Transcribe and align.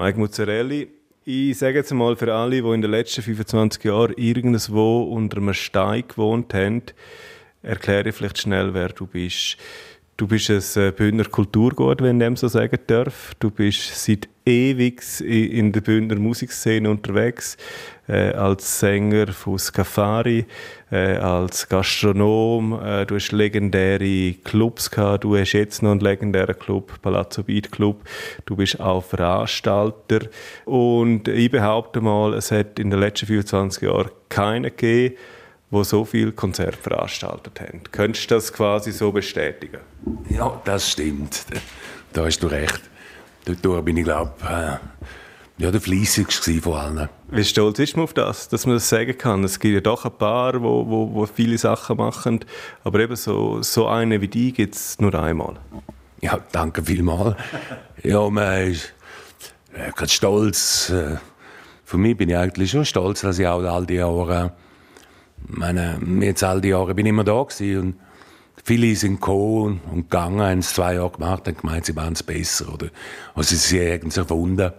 Mike 0.00 0.18
Muzzarelli, 0.18 0.88
ich 1.26 1.58
sage 1.58 1.76
jetzt 1.76 1.92
mal 1.92 2.16
für 2.16 2.32
alle, 2.32 2.62
die 2.62 2.68
in 2.70 2.80
den 2.80 2.90
letzten 2.90 3.20
25 3.20 3.84
Jahren 3.84 4.14
irgendwo 4.16 5.02
unter 5.02 5.36
einem 5.36 5.52
Stein 5.52 6.08
gewohnt 6.08 6.54
haben, 6.54 6.84
erkläre 7.62 8.10
vielleicht 8.12 8.38
schnell, 8.38 8.72
wer 8.72 8.88
du 8.88 9.06
bist. 9.06 9.58
Du 10.20 10.26
bist 10.26 10.50
ein 10.50 10.82
äh, 10.82 10.90
Bündner 10.90 11.24
Kulturgut, 11.24 12.02
wenn 12.02 12.20
ich 12.20 12.26
dem 12.26 12.36
so 12.36 12.46
sagen 12.46 12.78
darf. 12.88 13.32
Du 13.38 13.50
bist 13.50 14.04
seit 14.04 14.28
ewig 14.44 15.02
in 15.22 15.72
der 15.72 15.80
Bündner 15.80 16.16
Musikszene 16.16 16.90
unterwegs, 16.90 17.56
äh, 18.06 18.32
als 18.32 18.80
Sänger 18.80 19.28
von 19.28 19.58
Scafari, 19.58 20.44
äh, 20.92 21.14
als 21.16 21.66
Gastronom. 21.66 22.78
Äh, 22.84 23.06
du 23.06 23.14
hast 23.14 23.32
legendäre 23.32 24.34
Clubs 24.44 24.90
gehabt. 24.90 25.24
Du 25.24 25.38
hast 25.38 25.54
jetzt 25.54 25.82
noch 25.82 25.92
einen 25.92 26.00
legendären 26.00 26.58
Club, 26.58 27.00
Palazzo 27.00 27.42
Beat 27.42 27.72
Club. 27.72 28.02
Du 28.44 28.56
bist 28.56 28.78
auch 28.78 29.02
Veranstalter. 29.02 30.28
Und 30.66 31.28
ich 31.28 31.50
behaupte 31.50 32.02
mal, 32.02 32.34
es 32.34 32.50
hat 32.50 32.78
in 32.78 32.90
den 32.90 33.00
letzten 33.00 33.24
25 33.24 33.84
Jahren 33.84 34.10
keinen 34.28 34.64
gegeben, 34.64 35.14
wo 35.70 35.84
so 35.84 36.04
viele 36.04 36.32
Konzerte 36.32 36.78
veranstaltet 36.78 37.60
haben. 37.60 37.82
Könntest 37.92 38.30
du 38.30 38.34
das 38.34 38.52
quasi 38.52 38.92
so 38.92 39.12
bestätigen? 39.12 39.78
Ja, 40.28 40.60
das 40.64 40.90
stimmt. 40.90 41.46
Da 42.12 42.24
hast 42.24 42.40
du 42.40 42.48
recht. 42.48 42.80
Dort 43.62 43.84
bin 43.84 43.96
ich, 43.96 44.04
glaube 44.04 44.32
äh, 44.42 44.76
ja, 45.62 45.70
der 45.70 45.80
fleissigste 45.80 46.60
von 46.60 46.74
allen. 46.74 47.08
Wie 47.28 47.44
stolz 47.44 47.78
ist 47.78 47.96
man 47.96 48.04
auf 48.04 48.14
das, 48.14 48.48
dass 48.48 48.66
man 48.66 48.76
das 48.76 48.88
sagen 48.88 49.16
kann? 49.16 49.44
Es 49.44 49.60
gibt 49.60 49.74
ja 49.74 49.80
doch 49.80 50.04
ein 50.04 50.12
paar, 50.12 50.60
wo, 50.62 50.88
wo, 50.88 51.14
wo 51.14 51.26
viele 51.26 51.58
Sachen 51.58 51.98
machen, 51.98 52.40
aber 52.82 53.00
eben 53.00 53.14
so, 53.14 53.62
so 53.62 53.86
eine 53.86 54.20
wie 54.20 54.28
die 54.28 54.52
gibt 54.52 54.74
es 54.74 54.98
nur 55.00 55.14
einmal. 55.14 55.56
Ja, 56.20 56.38
danke 56.52 56.82
vielmals. 56.82 57.36
ja, 58.02 58.28
man 58.28 58.68
ist 58.68 58.94
äh, 59.74 59.90
ganz 59.94 60.12
stolz. 60.12 60.90
Äh, 60.90 61.16
für 61.84 61.98
mich 61.98 62.16
bin 62.16 62.28
ich 62.28 62.36
eigentlich 62.36 62.70
schon 62.70 62.84
stolz, 62.84 63.20
dass 63.20 63.38
ich 63.38 63.46
auch 63.46 63.62
all 63.62 63.84
die 63.84 63.94
Jahre 63.94 64.52
meine, 65.46 66.00
jetzt 66.20 66.44
all 66.44 66.60
die 66.60 66.68
Jahre 66.68 66.94
bin 66.94 67.06
ich 67.06 67.10
immer 67.10 67.24
da 67.24 67.42
gewesen 67.42 67.80
und 67.80 67.94
viele 68.64 68.94
sind 68.94 69.20
gekommen 69.20 69.80
und 69.90 70.10
gegangen, 70.10 70.40
haben 70.40 70.58
es 70.58 70.74
zwei 70.74 70.94
Jahre 70.94 71.10
gemacht, 71.10 71.46
haben 71.46 71.56
gemeint, 71.56 71.86
sie 71.86 71.96
waren 71.96 72.12
es 72.12 72.22
besser 72.22 72.72
oder 72.72 72.88
also 73.34 73.56
sie 73.56 73.80
haben 73.80 73.86
irgendwas 73.86 74.16
erfunden 74.16 74.72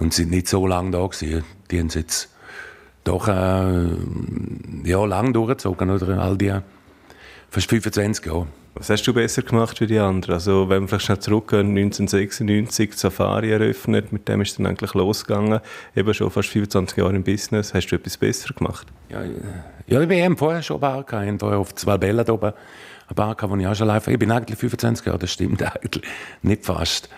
und 0.00 0.14
sind 0.14 0.30
nicht 0.30 0.48
so 0.48 0.66
lange 0.66 0.90
da 0.90 1.06
gewesen. 1.06 1.44
Die 1.70 1.78
haben 1.78 1.86
es 1.86 1.94
jetzt 1.94 2.34
doch 3.04 3.28
äh, 3.28 3.88
ja, 4.84 5.04
lang 5.04 5.32
durchgezogen, 5.32 5.90
oder? 5.90 6.18
All 6.18 6.36
die 6.36 6.54
fast 7.48 7.68
25 7.68 8.26
Jahre. 8.26 8.46
Was 8.74 8.88
hast 8.88 9.02
du 9.06 9.12
besser 9.12 9.42
gemacht 9.42 9.80
wie 9.80 9.86
die 9.86 9.98
anderen? 9.98 10.34
Also, 10.34 10.68
wenn 10.68 10.82
wir 10.82 10.88
vielleicht 10.88 11.06
schnell 11.06 11.18
zurückgehen, 11.18 11.76
1996 11.76 12.94
Safari 12.94 13.50
eröffnet, 13.50 14.12
mit 14.12 14.28
dem 14.28 14.40
ist 14.42 14.58
dann 14.58 14.66
eigentlich 14.66 14.94
losgegangen. 14.94 15.60
Eben 15.96 16.14
schon 16.14 16.30
fast 16.30 16.48
25 16.50 16.96
Jahre 16.96 17.16
im 17.16 17.24
Business. 17.24 17.74
Hast 17.74 17.88
du 17.88 17.96
etwas 17.96 18.16
besser 18.16 18.54
gemacht? 18.54 18.86
Ja, 19.08 19.22
ja 19.86 20.00
ich 20.00 20.22
habe 20.24 20.36
vorher 20.36 20.62
schon 20.62 20.78
Bar 20.78 21.02
gehabt. 21.02 21.42
Auf 21.42 21.74
zwei 21.74 21.98
Bällen 21.98 22.28
oben 22.30 22.52
eine 23.10 23.14
Bar 23.14 23.34
gehabt, 23.34 23.52
wo 23.52 23.56
ich 23.56 23.66
auch 23.66 23.74
schon 23.74 23.88
live 23.88 24.06
Ich 24.06 24.18
bin 24.18 24.30
eigentlich 24.30 24.58
25 24.58 25.04
Jahre, 25.04 25.18
das 25.18 25.32
stimmt 25.32 25.62
eigentlich. 25.76 26.04
Nicht 26.42 26.64
fast. 26.64 27.08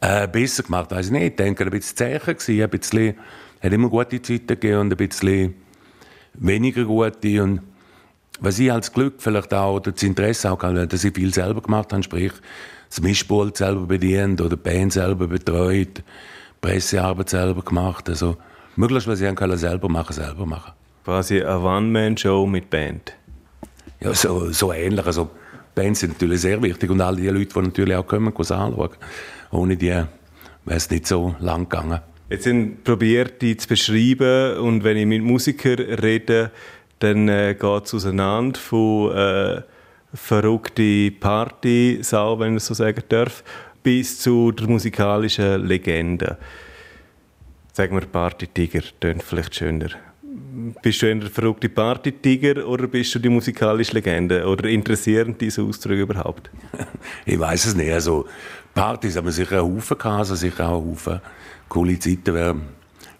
Äh, 0.00 0.26
besser 0.26 0.64
gemacht, 0.64 0.90
weiß 0.90 1.06
ich 1.06 1.12
nicht. 1.12 1.22
Ich 1.22 1.36
denke, 1.36 1.64
ein 1.64 1.70
bisschen 1.70 1.96
zäher 1.96 2.18
gewesen, 2.18 2.62
ein 2.62 2.70
bisschen, 2.70 3.14
hat 3.60 3.72
immer 3.72 3.88
gute 3.88 4.20
Zeiten 4.20 4.46
gegeben 4.46 4.80
und 4.80 4.92
ein 4.92 5.08
bisschen 5.08 5.54
weniger 6.34 6.84
gute 6.84 7.42
und 7.42 7.60
was 8.40 8.58
ich 8.58 8.72
als 8.72 8.92
Glück 8.92 9.14
vielleicht 9.18 9.52
auch, 9.54 9.76
oder 9.76 9.92
das 9.92 10.02
Interesse 10.02 10.50
auch, 10.50 10.58
dass 10.58 11.04
ich 11.04 11.14
viel 11.14 11.32
selber 11.32 11.60
gemacht 11.60 11.92
habe, 11.92 12.02
sprich, 12.02 12.32
das 12.88 13.00
Mischpult 13.00 13.56
selber 13.56 13.86
bedient 13.86 14.40
oder 14.40 14.56
die 14.56 14.62
Band 14.62 14.92
selber 14.92 15.26
betreut, 15.26 16.02
Pressearbeit 16.60 17.28
selber 17.28 17.62
gemacht, 17.62 18.08
also 18.08 18.36
möglichst, 18.76 19.08
was 19.08 19.20
ich 19.20 19.34
können, 19.34 19.56
selber 19.56 19.88
machen, 19.88 20.12
selber 20.12 20.46
machen. 20.46 20.72
Quasi 21.04 21.42
eine 21.42 21.58
One-Man-Show 21.60 22.46
mit 22.46 22.70
Band? 22.70 23.14
Ja, 24.00 24.14
so, 24.14 24.50
so 24.52 24.72
ähnlich, 24.72 25.04
also 25.04 25.30
Bands 25.74 26.00
sind 26.00 26.14
natürlich 26.14 26.40
sehr 26.40 26.62
wichtig 26.62 26.90
und 26.90 27.00
all 27.00 27.16
die 27.16 27.28
Leute, 27.28 27.52
die 27.54 27.60
natürlich 27.60 27.94
auch 27.94 28.06
kommen, 28.06 28.32
es 28.38 28.50
anschauen. 28.50 28.90
Ohne 29.50 29.76
die 29.76 29.88
wäre 29.88 30.08
es 30.66 30.90
nicht 30.90 31.06
so 31.06 31.34
lang 31.40 31.68
gegangen. 31.68 32.00
Jetzt 32.30 32.44
sind 32.44 32.84
probiert, 32.84 33.40
die 33.40 33.56
zu 33.56 33.68
beschreiben 33.68 34.58
und 34.58 34.84
wenn 34.84 34.96
ich 34.96 35.06
mit 35.06 35.22
Musikern 35.22 35.78
rede, 35.78 36.50
dann 36.98 37.28
äh, 37.28 37.54
geht 37.54 37.84
es 37.84 37.94
auseinander 37.94 38.58
von 38.58 39.12
äh, 39.16 39.62
verrückte 40.14 41.10
Party-Sau, 41.12 42.38
wenn 42.38 42.56
ich 42.56 42.62
so 42.62 42.74
sagen 42.74 43.02
darf, 43.08 43.42
bis 43.82 44.20
zu 44.20 44.52
der 44.52 44.68
musikalischen 44.68 45.66
Legende. 45.66 46.38
Sagen 47.72 47.94
wir 47.94 48.06
Party-Tiger, 48.06 48.82
klingt 49.00 49.22
vielleicht 49.22 49.54
schöner. 49.54 49.90
Bist 50.82 51.02
du 51.02 51.10
ein 51.10 51.22
verrückte 51.22 51.68
Party-Tiger 51.68 52.66
oder 52.66 52.88
bist 52.88 53.14
du 53.14 53.18
die 53.18 53.28
musikalische 53.28 53.92
Legende? 53.92 54.44
Oder 54.46 54.68
interessieren 54.68 55.36
diese 55.38 55.62
Ausdrücke 55.62 56.02
überhaupt? 56.02 56.50
ich 57.26 57.38
weiß 57.38 57.66
es 57.66 57.74
nicht. 57.76 57.92
Also, 57.92 58.26
Partys 58.74 59.16
haben 59.16 59.26
wir 59.26 59.32
sicher 59.32 59.60
einen 59.60 59.76
Haufen 59.76 59.96
gehabt, 59.96 60.18
also 60.18 60.34
sicher 60.34 60.68
auch 60.68 60.78
einen 60.78 60.90
Haufen 60.90 61.20
coole 61.68 61.98
Zeiten. 61.98 62.34
Wer 62.34 62.56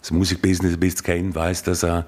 das 0.01 0.11
Musikbusiness 0.11 0.73
ein 0.73 0.79
bisschen 0.79 1.03
kennt, 1.03 1.35
weiß, 1.35 1.63
dass 1.63 1.83
er 1.83 2.05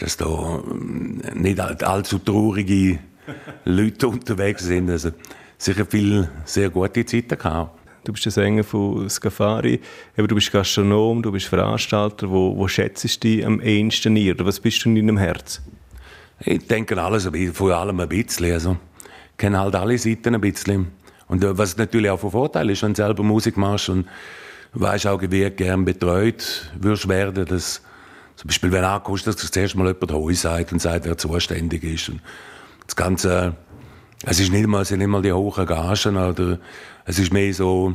dass 0.00 0.16
da 0.16 0.62
ähm, 0.70 1.20
nicht 1.34 1.60
allzu 1.60 2.18
traurige 2.18 2.98
Leute 3.64 4.08
unterwegs 4.08 4.64
sind. 4.64 4.90
Also 4.90 5.10
sicher 5.58 5.86
viele 5.88 6.30
sehr 6.44 6.70
gute 6.70 7.04
Zeiten 7.04 7.38
gehabt. 7.38 7.78
Du 8.04 8.12
bist 8.12 8.24
der 8.24 8.32
Sänger 8.32 8.64
von 8.64 9.08
Scafari, 9.10 9.78
aber 10.16 10.26
du 10.26 10.34
bist 10.34 10.50
Gastronom, 10.50 11.22
du 11.22 11.30
bist 11.30 11.46
Veranstalter. 11.46 12.30
Wo, 12.30 12.56
wo 12.56 12.66
schätzt 12.66 13.04
du 13.04 13.20
dich 13.20 13.44
am 13.44 13.60
ehesten 13.60 14.16
ein? 14.16 14.30
Oder 14.30 14.46
was 14.46 14.58
bist 14.58 14.84
du 14.84 14.88
in 14.88 14.94
deinem 14.94 15.18
Herz? 15.18 15.60
Ich 16.40 16.66
denke 16.66 17.00
alles, 17.00 17.28
vor 17.52 17.76
allem 17.76 18.00
ein 18.00 18.08
bisschen. 18.08 18.52
Also, 18.52 18.78
ich 19.32 19.36
kenne 19.36 19.60
halt 19.60 19.74
alle 19.74 19.98
Seiten 19.98 20.34
ein 20.34 20.40
bisschen. 20.40 20.88
Und 21.28 21.44
äh, 21.44 21.58
was 21.58 21.76
natürlich 21.76 22.10
auch 22.10 22.20
von 22.20 22.30
Vorteil 22.30 22.70
ist, 22.70 22.82
wenn 22.82 22.94
du 22.94 22.96
selber 22.96 23.22
Musik 23.22 23.58
machst 23.58 23.90
und 23.90 24.06
weißt 24.72 25.06
auch, 25.06 25.20
wie 25.20 25.50
gern 25.50 25.84
betreut 25.84 26.70
wirst 26.80 27.06
werden, 27.06 27.44
dass 27.44 27.82
zum 28.40 28.48
Beispiel, 28.48 28.72
wenn 28.72 28.84
ankommst, 28.84 29.26
dass 29.26 29.36
das 29.36 29.50
zuerst 29.50 29.74
mal 29.74 29.86
jemand 29.86 30.12
Heu 30.12 30.32
sagt 30.32 30.72
und 30.72 30.80
sagt, 30.80 31.04
wer 31.04 31.18
zuständig 31.18 31.84
ist. 31.84 32.08
Und 32.08 32.22
das 32.86 32.96
Ganze, 32.96 33.54
es 34.24 34.40
ist 34.40 34.50
nicht 34.50 34.66
mal, 34.66 34.80
es 34.80 34.88
sind 34.88 35.00
nicht 35.00 35.08
mal 35.08 35.20
die 35.20 35.30
hohen 35.30 35.66
Gagen, 35.66 36.16
oder 36.16 36.58
es 37.04 37.18
ist 37.18 37.34
mehr 37.34 37.52
so 37.52 37.92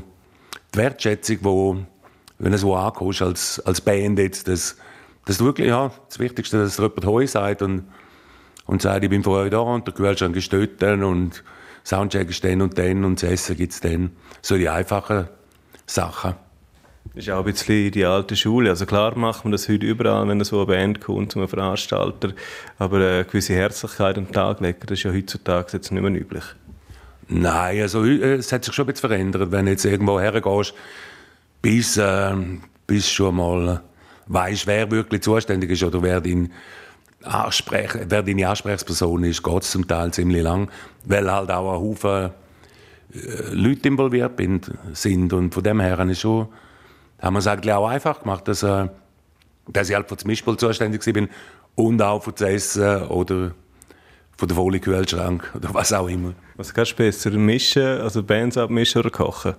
die 0.71 0.77
Wertschätzung, 0.77 1.37
wo, 1.41 1.77
wenn 2.37 2.51
du 2.51 2.59
so 2.59 2.75
ankommst 2.75 3.23
als, 3.23 3.59
als 3.61 3.81
Band 3.81 4.19
jetzt, 4.19 4.47
dass, 4.47 4.77
dass 5.25 5.39
wirklich, 5.39 5.69
ja, 5.69 5.91
das 6.07 6.19
Wichtigste, 6.19 6.59
dass 6.59 6.77
jemand 6.77 7.05
Heu 7.07 7.25
sagt 7.25 7.63
und, 7.63 7.85
und 8.67 8.83
sagt, 8.83 9.03
ich 9.03 9.09
bin 9.09 9.23
für 9.23 9.31
euch 9.31 9.49
da 9.49 9.61
und 9.61 9.87
der 9.87 9.95
Kühlschrank 9.95 10.35
ist 10.35 10.53
dort 10.53 10.83
und 10.83 11.43
Soundcheck 11.83 12.29
ist 12.29 12.43
dann 12.43 12.61
und 12.61 12.77
dann 12.77 13.03
und 13.03 13.23
das 13.23 13.31
Essen 13.31 13.57
gibt 13.57 13.73
es 13.73 13.79
dann. 13.79 14.11
So 14.43 14.57
die 14.57 14.69
einfachen 14.69 15.27
Sachen. 15.87 16.35
Das 17.15 17.23
ist 17.23 17.29
auch 17.31 17.45
ein 17.45 17.51
bisschen 17.53 17.91
die 17.91 18.03
alte 18.03 18.35
Schule. 18.35 18.69
Also 18.69 18.85
klar 18.85 19.17
macht 19.17 19.45
man 19.45 19.53
das 19.53 19.69
heute 19.69 19.85
überall, 19.85 20.27
wenn 20.27 20.43
so 20.43 20.57
eine 20.57 20.65
Band 20.65 20.99
kommt, 20.99 21.31
zum 21.31 21.47
Veranstalter. 21.47 22.33
Aber 22.77 22.97
eine 22.97 23.23
gewisse 23.23 23.53
Herzlichkeit 23.53 24.17
am 24.17 24.29
Tag 24.33 24.59
legen, 24.59 24.79
das 24.85 24.99
ist 24.99 25.03
ja 25.03 25.13
heutzutage 25.13 25.69
jetzt 25.71 25.93
nicht 25.93 26.01
mehr 26.01 26.11
üblich. 26.11 26.43
Nein, 27.29 27.81
also 27.81 28.03
äh, 28.03 28.33
es 28.33 28.51
hat 28.51 28.65
sich 28.65 28.73
schon 28.73 28.83
ein 28.83 28.91
bisschen 28.91 29.09
verändert. 29.09 29.49
Wenn 29.49 29.63
du 29.63 29.71
jetzt 29.71 29.85
irgendwo 29.85 30.19
hergehst, 30.19 30.73
bis, 31.61 31.95
äh, 31.95 32.35
bis 32.85 33.09
schon 33.09 33.37
mal 33.37 33.81
weißt, 34.27 34.67
wer 34.67 34.91
wirklich 34.91 35.21
zuständig 35.21 35.71
ist 35.71 35.83
oder 35.83 36.03
wer, 36.03 36.19
dein 36.19 36.51
Ansprech, 37.23 37.91
wer 38.09 38.23
deine 38.23 38.49
Ansprechperson 38.49 39.23
ist, 39.23 39.41
geht 39.41 39.63
es 39.63 39.71
zum 39.71 39.87
Teil 39.87 40.11
ziemlich 40.11 40.43
lang, 40.43 40.69
weil 41.05 41.31
halt 41.31 41.49
auch 41.49 41.75
ein 41.75 41.79
Haufen 41.79 42.31
äh, 43.13 43.53
Leute 43.53 43.87
involviert 43.87 44.33
sind. 44.91 45.31
Und 45.31 45.53
von 45.53 45.63
dem 45.63 45.79
her 45.79 45.97
ist 46.09 46.19
schon 46.19 46.49
haben 47.19 47.33
wir 47.33 47.39
es 47.39 47.47
eigentlich 47.47 47.73
auch 47.73 47.87
einfach 47.87 48.21
gemacht, 48.21 48.47
dass, 48.47 48.63
äh, 48.63 48.87
dass 49.67 49.89
ich 49.89 49.95
halt 49.95 50.09
für 50.09 50.15
das 50.15 50.25
Mischpult 50.25 50.59
zuständig 50.59 51.03
bin 51.13 51.29
und 51.75 52.01
auch 52.01 52.23
für 52.23 52.31
das 52.31 52.41
Essen 52.41 53.03
oder 53.03 53.51
für 54.37 54.47
den 54.47 54.55
vollen 54.55 54.81
Kühlschrank 54.81 55.49
oder 55.55 55.73
was 55.73 55.93
auch 55.93 56.07
immer. 56.07 56.33
Was 56.55 56.73
kannst 56.73 56.93
du 56.93 56.95
besser, 56.95 57.31
mischen, 57.31 58.01
also 58.01 58.23
Bands 58.23 58.57
abmischen 58.57 58.99
oder 58.99 59.09
kochen? 59.09 59.55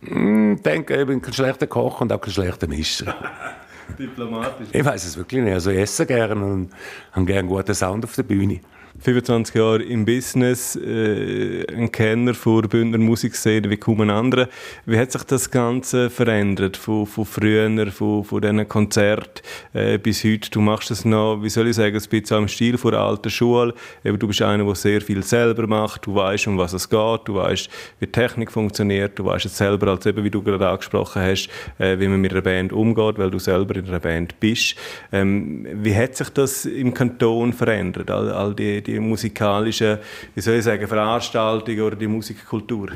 Mm, 0.00 0.54
ich 0.54 0.62
denke, 0.62 1.00
ich 1.00 1.06
bin 1.06 1.20
kein 1.20 1.32
schlechter 1.32 1.66
Koch 1.66 2.00
und 2.00 2.12
auch 2.12 2.20
kein 2.20 2.32
schlechter 2.32 2.66
Mischer. 2.66 3.14
Diplomatisch. 3.98 4.68
Ich 4.72 4.84
weiß 4.84 5.04
es 5.04 5.16
wirklich 5.16 5.42
nicht. 5.42 5.54
Also 5.54 5.70
ich 5.70 5.78
esse 5.78 6.06
gerne 6.06 6.34
und 6.44 6.70
habe 7.12 7.26
gerne 7.26 7.48
guten 7.48 7.74
Sound 7.74 8.04
auf 8.04 8.14
der 8.14 8.22
Bühne. 8.22 8.60
25 9.00 9.54
Jahre 9.54 9.82
im 9.82 10.04
Business, 10.04 10.76
äh, 10.76 11.64
ein 11.74 11.90
Kenner 11.90 12.34
von 12.34 12.68
Bündner 12.68 12.98
Musikszene 12.98 13.70
wie 13.70 13.76
kaum 13.76 14.02
ein 14.02 14.10
anderer. 14.10 14.48
Wie 14.86 14.98
hat 14.98 15.12
sich 15.12 15.22
das 15.24 15.50
Ganze 15.50 16.10
verändert 16.10 16.76
von, 16.76 17.06
von 17.06 17.24
früher, 17.24 17.90
von, 17.90 18.22
von 18.22 18.40
diesen 18.40 18.68
Konzerten 18.68 19.42
äh, 19.72 19.98
bis 19.98 20.24
heute? 20.24 20.50
Du 20.50 20.60
machst 20.60 20.90
das 20.90 21.04
noch, 21.04 21.42
wie 21.42 21.48
soll 21.48 21.68
ich 21.68 21.76
sagen, 21.76 21.96
ein 21.96 22.08
bisschen 22.08 22.38
im 22.38 22.48
Stil 22.48 22.78
von 22.78 22.92
der 22.92 23.00
alten 23.00 23.30
Schule. 23.30 23.74
Eben, 24.04 24.18
du 24.18 24.26
bist 24.26 24.42
einer, 24.42 24.64
der 24.64 24.74
sehr 24.74 25.00
viel 25.00 25.22
selber 25.22 25.66
macht, 25.66 26.06
du 26.06 26.14
weißt, 26.14 26.46
um 26.48 26.58
was 26.58 26.72
es 26.72 26.88
geht, 26.88 27.20
du 27.24 27.34
weißt, 27.34 27.70
wie 27.98 28.06
Technik 28.06 28.52
funktioniert, 28.52 29.18
du 29.18 29.24
weißt 29.24 29.46
es 29.46 29.56
selber, 29.56 29.88
als 29.88 30.06
eben, 30.06 30.22
wie 30.22 30.30
du 30.30 30.42
gerade 30.42 30.68
angesprochen 30.68 31.22
hast, 31.22 31.48
äh, 31.78 31.98
wie 31.98 32.08
man 32.08 32.20
mit 32.20 32.32
einer 32.32 32.42
Band 32.42 32.72
umgeht, 32.72 33.18
weil 33.18 33.30
du 33.30 33.38
selber 33.38 33.76
in 33.76 33.88
einer 33.88 34.00
Band 34.00 34.38
bist. 34.38 34.76
Ähm, 35.12 35.66
wie 35.82 35.96
hat 35.96 36.14
sich 36.14 36.28
das 36.28 36.66
im 36.66 36.92
Kanton 36.92 37.52
verändert, 37.52 38.10
all, 38.10 38.30
all 38.30 38.54
die, 38.54 38.81
die 38.82 38.92
die 38.92 39.00
musikalischen, 39.00 39.98
wie 40.34 40.40
soll 40.40 40.54
ich 40.54 40.64
sagen, 40.64 40.86
Veranstaltungen 40.86 41.80
oder 41.80 41.96
die 41.96 42.06
Musikkultur? 42.06 42.90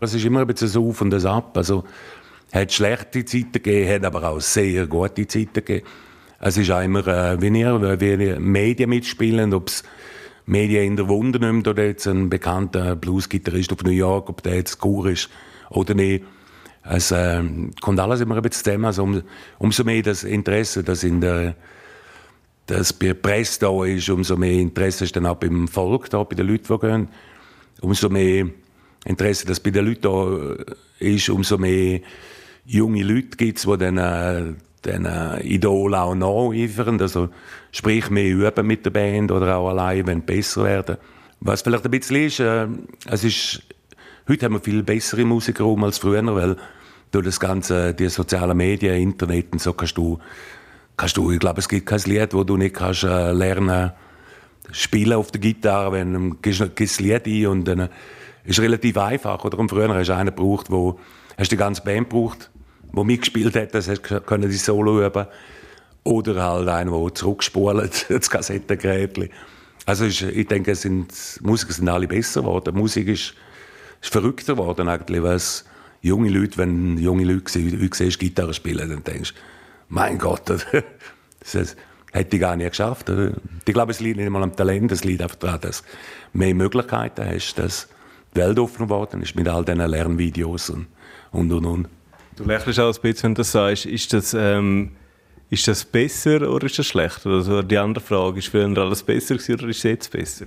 Es 0.00 0.14
ist 0.14 0.24
immer 0.24 0.40
ein 0.40 0.46
bisschen 0.46 0.68
so 0.68 0.88
auf 0.88 1.00
und 1.00 1.10
das 1.10 1.24
ab. 1.24 1.56
Also, 1.56 1.84
hat 2.52 2.72
schlechte 2.72 3.24
Zeiten 3.24 3.52
gegeben, 3.52 3.90
hat 3.90 4.04
aber 4.04 4.28
auch 4.30 4.40
sehr 4.40 4.86
gute 4.86 5.26
Zeiten 5.26 5.52
gegeben. 5.54 5.86
Es 6.40 6.56
ist 6.56 6.68
immer, 6.68 7.06
äh, 7.06 7.40
wie 7.40 7.58
ihr, 7.58 8.00
wie 8.00 8.38
Medien 8.38 8.90
mitspielen, 8.90 9.54
ob 9.54 9.68
es 9.68 9.82
Medien 10.46 10.84
in 10.84 10.96
der 10.96 11.08
Wunde 11.08 11.38
nimmt 11.38 11.66
oder 11.66 11.84
jetzt 11.84 12.06
ein 12.06 12.28
bekannter 12.28 12.96
Bluesgitarrist 12.96 13.72
auf 13.72 13.82
New 13.82 13.90
York, 13.90 14.28
ob 14.28 14.42
der 14.42 14.56
jetzt 14.56 14.84
cool 14.84 15.10
ist 15.10 15.30
oder 15.70 15.94
nicht. 15.94 16.24
Es 16.82 17.10
äh, 17.12 17.42
kommt 17.80 17.98
alles 17.98 18.20
immer 18.20 18.36
ein 18.36 18.42
bisschen 18.42 18.64
zusammen. 18.64 18.84
Also 18.84 19.02
um, 19.04 19.22
umso 19.58 19.84
mehr 19.84 20.02
das 20.02 20.22
Interesse, 20.22 20.84
das 20.84 21.02
in 21.02 21.20
der 21.20 21.54
dass 22.66 22.92
bei 22.92 23.06
der 23.06 23.14
Presse 23.14 23.60
da 23.60 23.84
ist, 23.84 24.08
umso 24.08 24.36
mehr 24.36 24.52
Interesse 24.52 25.04
ist 25.04 25.16
dann 25.16 25.26
auch 25.26 25.36
beim 25.36 25.68
Volk 25.68 26.10
da, 26.10 26.22
bei 26.22 26.34
den 26.34 26.46
Leuten, 26.46 26.66
die 26.66 26.78
gehen. 26.78 27.08
Umso 27.80 28.08
mehr 28.08 28.46
Interesse, 29.04 29.46
das 29.46 29.60
bei 29.60 29.70
den 29.70 29.86
Leuten 29.86 30.02
da 30.02 30.74
ist, 30.98 31.28
umso 31.28 31.58
mehr 31.58 32.00
junge 32.64 33.02
Leute 33.02 33.36
gibt 33.36 33.58
es, 33.58 33.64
die 33.64 33.76
dann, 33.76 33.98
äh, 33.98 34.54
dann 34.82 35.04
äh, 35.04 35.42
Idol 35.42 35.94
auch 35.94 36.14
nacheifern. 36.14 37.00
Also, 37.00 37.28
sprich, 37.72 38.08
mehr 38.08 38.30
üben 38.30 38.66
mit 38.66 38.86
der 38.86 38.90
Band 38.90 39.30
oder 39.30 39.56
auch 39.58 39.68
allein, 39.68 40.06
wenn 40.06 40.22
besser 40.22 40.64
werden. 40.64 40.96
Was 41.40 41.62
vielleicht 41.62 41.84
ein 41.84 41.90
bisschen 41.90 42.16
ist, 42.16 42.40
äh, 42.40 42.66
es 43.06 43.24
ist, 43.24 43.62
heute 44.26 44.46
haben 44.46 44.54
wir 44.54 44.60
viel 44.60 44.82
bessere 44.82 45.26
Musiker 45.26 45.66
als 45.82 45.98
früher, 45.98 46.24
weil 46.34 46.56
durch 47.10 47.26
das 47.26 47.38
ganze, 47.38 47.92
die 47.92 48.08
sozialen 48.08 48.56
Medien, 48.56 48.96
Internet 48.96 49.52
und 49.52 49.60
so 49.60 49.74
kannst 49.74 49.98
du 49.98 50.18
kannst 50.96 51.16
du, 51.16 51.30
ich 51.30 51.38
glaube, 51.38 51.60
es 51.60 51.68
gibt 51.68 51.86
kein 51.86 52.00
Lied, 52.00 52.34
wo 52.34 52.44
du 52.44 52.56
nicht 52.56 52.74
kannst 52.74 53.04
äh, 53.04 53.32
lernen 53.32 53.92
spielen 54.70 55.14
auf 55.14 55.30
der 55.30 55.40
Gitarre, 55.40 55.92
wenn 55.92 56.12
du 56.12 56.36
gehst 56.40 56.62
ein 56.62 57.04
Lied 57.04 57.26
ein 57.26 57.46
und 57.46 57.64
dann 57.64 57.80
äh, 57.80 57.88
ist 58.44 58.60
relativ 58.60 58.96
einfach. 58.98 59.44
Oder 59.44 59.58
früher 59.68 59.94
hast 59.94 60.08
du 60.08 60.14
einen 60.14 60.34
gebraucht, 60.34 60.70
wo 60.70 60.98
hast 61.36 61.50
die 61.50 61.56
ganze 61.56 61.82
Band 61.82 62.10
gebraucht, 62.10 62.50
wo 62.92 63.04
mitgespielt 63.04 63.56
hat, 63.56 63.74
das 63.74 63.88
hast 63.88 64.02
können 64.02 64.50
die 64.50 64.56
Solo 64.56 65.04
üben. 65.04 65.26
Oder 66.04 66.42
halt 66.42 66.68
einen, 66.68 66.92
der 66.92 67.14
zurückspult, 67.14 68.06
das 68.10 68.30
Kassettengerät. 68.30 69.30
Also 69.86 70.04
ist, 70.04 70.22
ich 70.22 70.46
denke, 70.46 70.74
sind, 70.74 71.12
Musiker 71.42 71.72
sind 71.72 71.88
alle 71.88 72.06
besser 72.06 72.40
geworden. 72.40 72.76
Musik 72.76 73.08
ist, 73.08 73.34
ist 74.00 74.12
verrückter 74.12 74.54
geworden 74.54 74.88
eigentlich, 74.88 75.22
es 75.24 75.64
junge 76.02 76.28
Leute, 76.28 76.58
wenn 76.58 76.98
junge 76.98 77.24
Leute 77.24 77.54
wie 77.54 77.90
siehst, 77.92 78.18
Gitarre 78.18 78.52
spielen, 78.52 78.88
dann 78.88 79.02
denkst 79.02 79.32
du, 79.32 79.40
mein 79.94 80.18
Gott, 80.18 80.50
das 80.50 80.66
hätte 82.12 82.36
ich 82.36 82.40
gar 82.40 82.56
nicht 82.56 82.70
geschafft. 82.70 83.08
Ich 83.08 83.72
glaube, 83.72 83.92
es 83.92 84.00
liegt 84.00 84.16
nicht 84.16 84.26
einmal 84.26 84.42
am 84.42 84.54
Talent, 84.54 84.90
es 84.90 85.04
liegt 85.04 85.22
einfach 85.22 85.36
daran, 85.36 85.60
dass 85.60 85.82
du 85.82 86.38
mehr 86.38 86.54
Möglichkeiten 86.54 87.24
hast, 87.24 87.54
dass 87.54 87.88
die 88.34 88.40
Welt 88.40 88.58
offen 88.58 88.86
geworden 88.86 89.22
ist 89.22 89.36
mit 89.36 89.48
all 89.48 89.64
diesen 89.64 89.88
Lernvideos 89.88 90.70
und, 90.70 90.88
und, 91.30 91.52
und, 91.52 91.64
und. 91.64 91.88
Du 92.36 92.44
lächelst 92.44 92.80
auch 92.80 92.92
ein 92.92 93.00
bisschen, 93.00 93.22
wenn 93.22 93.34
du 93.36 93.40
das 93.40 93.52
sagst. 93.52 93.86
Ist 93.86 94.12
das, 94.12 94.34
ähm, 94.34 94.90
ist 95.48 95.68
das 95.68 95.84
besser 95.84 96.50
oder 96.50 96.66
ist 96.66 96.76
das 96.76 96.86
schlechter? 96.86 97.30
Also 97.30 97.62
die 97.62 97.78
andere 97.78 98.04
Frage, 98.04 98.40
ist 98.40 98.48
früher 98.48 98.76
alles 98.76 99.04
besser 99.04 99.36
oder 99.36 99.68
ist 99.68 99.76
es 99.76 99.82
jetzt 99.84 100.10
besser? 100.10 100.46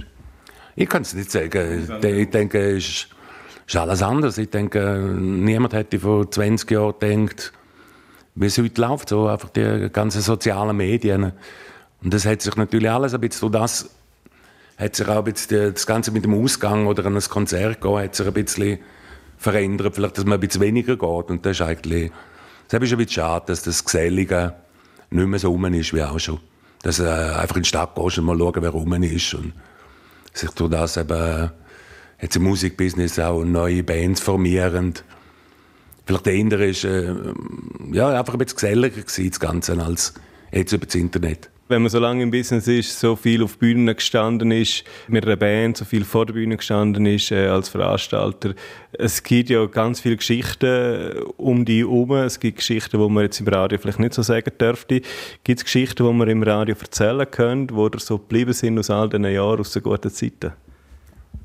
Ich 0.75 0.89
kann 0.89 1.03
es 1.03 1.13
nicht 1.13 1.31
sagen. 1.31 1.87
Ich 2.03 2.29
denke, 2.29 2.75
es 2.75 2.85
ist, 2.85 3.07
ist 3.65 3.75
alles 3.77 4.03
anders. 4.03 4.37
Ich 4.37 4.49
denke, 4.49 5.15
niemand 5.17 5.73
hätte 5.73 5.99
vor 5.99 6.29
20 6.29 6.69
Jahren 6.69 6.99
gedacht, 6.99 7.53
wie 8.39 8.45
es 8.45 8.57
heute 8.57 8.81
läuft, 8.81 9.09
so 9.09 9.27
einfach 9.27 9.49
die 9.49 9.89
ganzen 9.91 10.21
sozialen 10.21 10.77
Medien. 10.77 11.33
Und 12.03 12.13
das 12.13 12.25
hat 12.25 12.41
sich 12.41 12.55
natürlich 12.55 12.89
alles 12.89 13.13
ein 13.15 13.21
bisschen, 13.21 13.51
das 13.51 13.89
hat 14.77 14.95
sich 14.95 15.07
auch 15.07 15.25
ein 15.25 15.33
bisschen, 15.33 15.73
das 15.73 15.87
Ganze 15.87 16.11
mit 16.11 16.23
dem 16.23 16.35
Ausgang 16.35 16.85
oder 16.85 17.05
an 17.05 17.15
ein 17.15 17.23
Konzert 17.23 17.81
gehen, 17.81 17.97
hat 17.97 18.15
sich 18.15 18.27
ein 18.27 18.33
bisschen 18.33 18.79
verändert, 19.37 19.95
vielleicht, 19.95 20.17
dass 20.17 20.25
man 20.25 20.35
ein 20.35 20.39
bisschen 20.39 20.61
weniger 20.61 20.95
geht. 20.95 21.29
Und 21.29 21.45
das 21.45 21.57
ist 21.57 21.61
eigentlich, 21.61 22.11
das 22.67 22.81
ist 22.81 22.91
ein 22.91 22.97
bisschen 22.97 23.09
schade, 23.09 23.45
dass 23.47 23.63
das 23.63 23.83
Gesellige 23.83 24.53
nicht 25.09 25.27
mehr 25.27 25.39
so 25.39 25.49
rum 25.49 25.65
ist 25.73 25.93
wie 25.93 26.03
auch 26.03 26.19
schon. 26.19 26.39
Dass 26.83 26.97
du 26.97 27.03
äh, 27.03 27.35
einfach 27.35 27.55
in 27.55 27.63
die 27.63 27.69
Stadt 27.69 27.95
gehst 27.95 28.19
und 28.19 28.25
mal 28.25 28.37
schauen, 28.37 28.61
wer 28.61 28.69
rum 28.69 28.93
ist. 29.01 29.33
Und 29.33 29.53
sich 30.31 30.51
durch 30.51 30.69
das 30.69 30.97
eben, 30.97 31.51
jetzt 32.21 32.35
im 32.35 32.43
Musikbusiness 32.43 33.17
auch 33.17 33.43
neue 33.43 33.83
Bands 33.83 34.21
formieren. 34.21 34.93
Vielleicht 36.07 36.25
der 36.25 36.33
Inder 36.35 36.59
ist 36.61 36.85
äh, 36.85 37.13
ja, 37.91 38.17
einfach 38.17 38.33
ein 38.33 38.39
bisschen 38.39 38.55
geselliger 38.55 39.01
gewesen, 39.01 39.29
das 39.29 39.39
Ganze, 39.41 39.77
als 39.77 40.13
jetzt 40.53 40.71
über 40.71 40.85
das 40.85 40.95
Internet. 40.95 41.49
Wenn 41.67 41.81
man 41.81 41.89
so 41.89 41.99
lange 41.99 42.23
im 42.23 42.31
Business 42.31 42.65
ist, 42.69 42.97
so 42.97 43.17
viel 43.17 43.43
auf 43.43 43.57
Bühnen 43.57 43.93
gestanden 43.93 44.51
ist, 44.51 44.85
mit 45.09 45.25
einer 45.25 45.35
Band, 45.35 45.75
so 45.75 45.83
viel 45.83 46.05
vor 46.05 46.25
der 46.25 46.33
Bühne 46.33 46.55
gestanden 46.55 47.05
ist 47.05 47.29
äh, 47.31 47.47
als 47.47 47.67
Veranstalter, 47.67 48.53
es 48.93 49.21
gibt 49.21 49.49
ja 49.49 49.65
ganz 49.65 49.99
viele 49.99 50.15
Geschichten 50.15 50.65
äh, 50.65 51.19
um 51.35 51.65
die 51.65 51.79
herum. 51.79 52.13
Es 52.13 52.39
gibt 52.39 52.59
Geschichten, 52.59 52.97
die 52.97 53.09
man 53.09 53.23
jetzt 53.23 53.41
im 53.41 53.49
Radio 53.49 53.77
vielleicht 53.77 53.99
nicht 53.99 54.13
so 54.13 54.21
sagen 54.21 54.51
dürfte. 54.57 55.01
Gibt 55.43 55.59
es 55.59 55.65
Geschichten, 55.65 56.07
die 56.07 56.13
man 56.13 56.29
im 56.29 56.41
Radio 56.41 56.73
erzählen 56.79 57.29
können, 57.29 57.67
die 57.67 57.89
so 57.97 58.17
geblieben 58.17 58.53
sind 58.53 58.79
aus 58.79 58.89
all 58.89 59.09
diesen 59.09 59.25
Jahren, 59.25 59.59
aus 59.59 59.73
den 59.73 59.83
guten 59.83 60.09
Zeiten? 60.09 60.53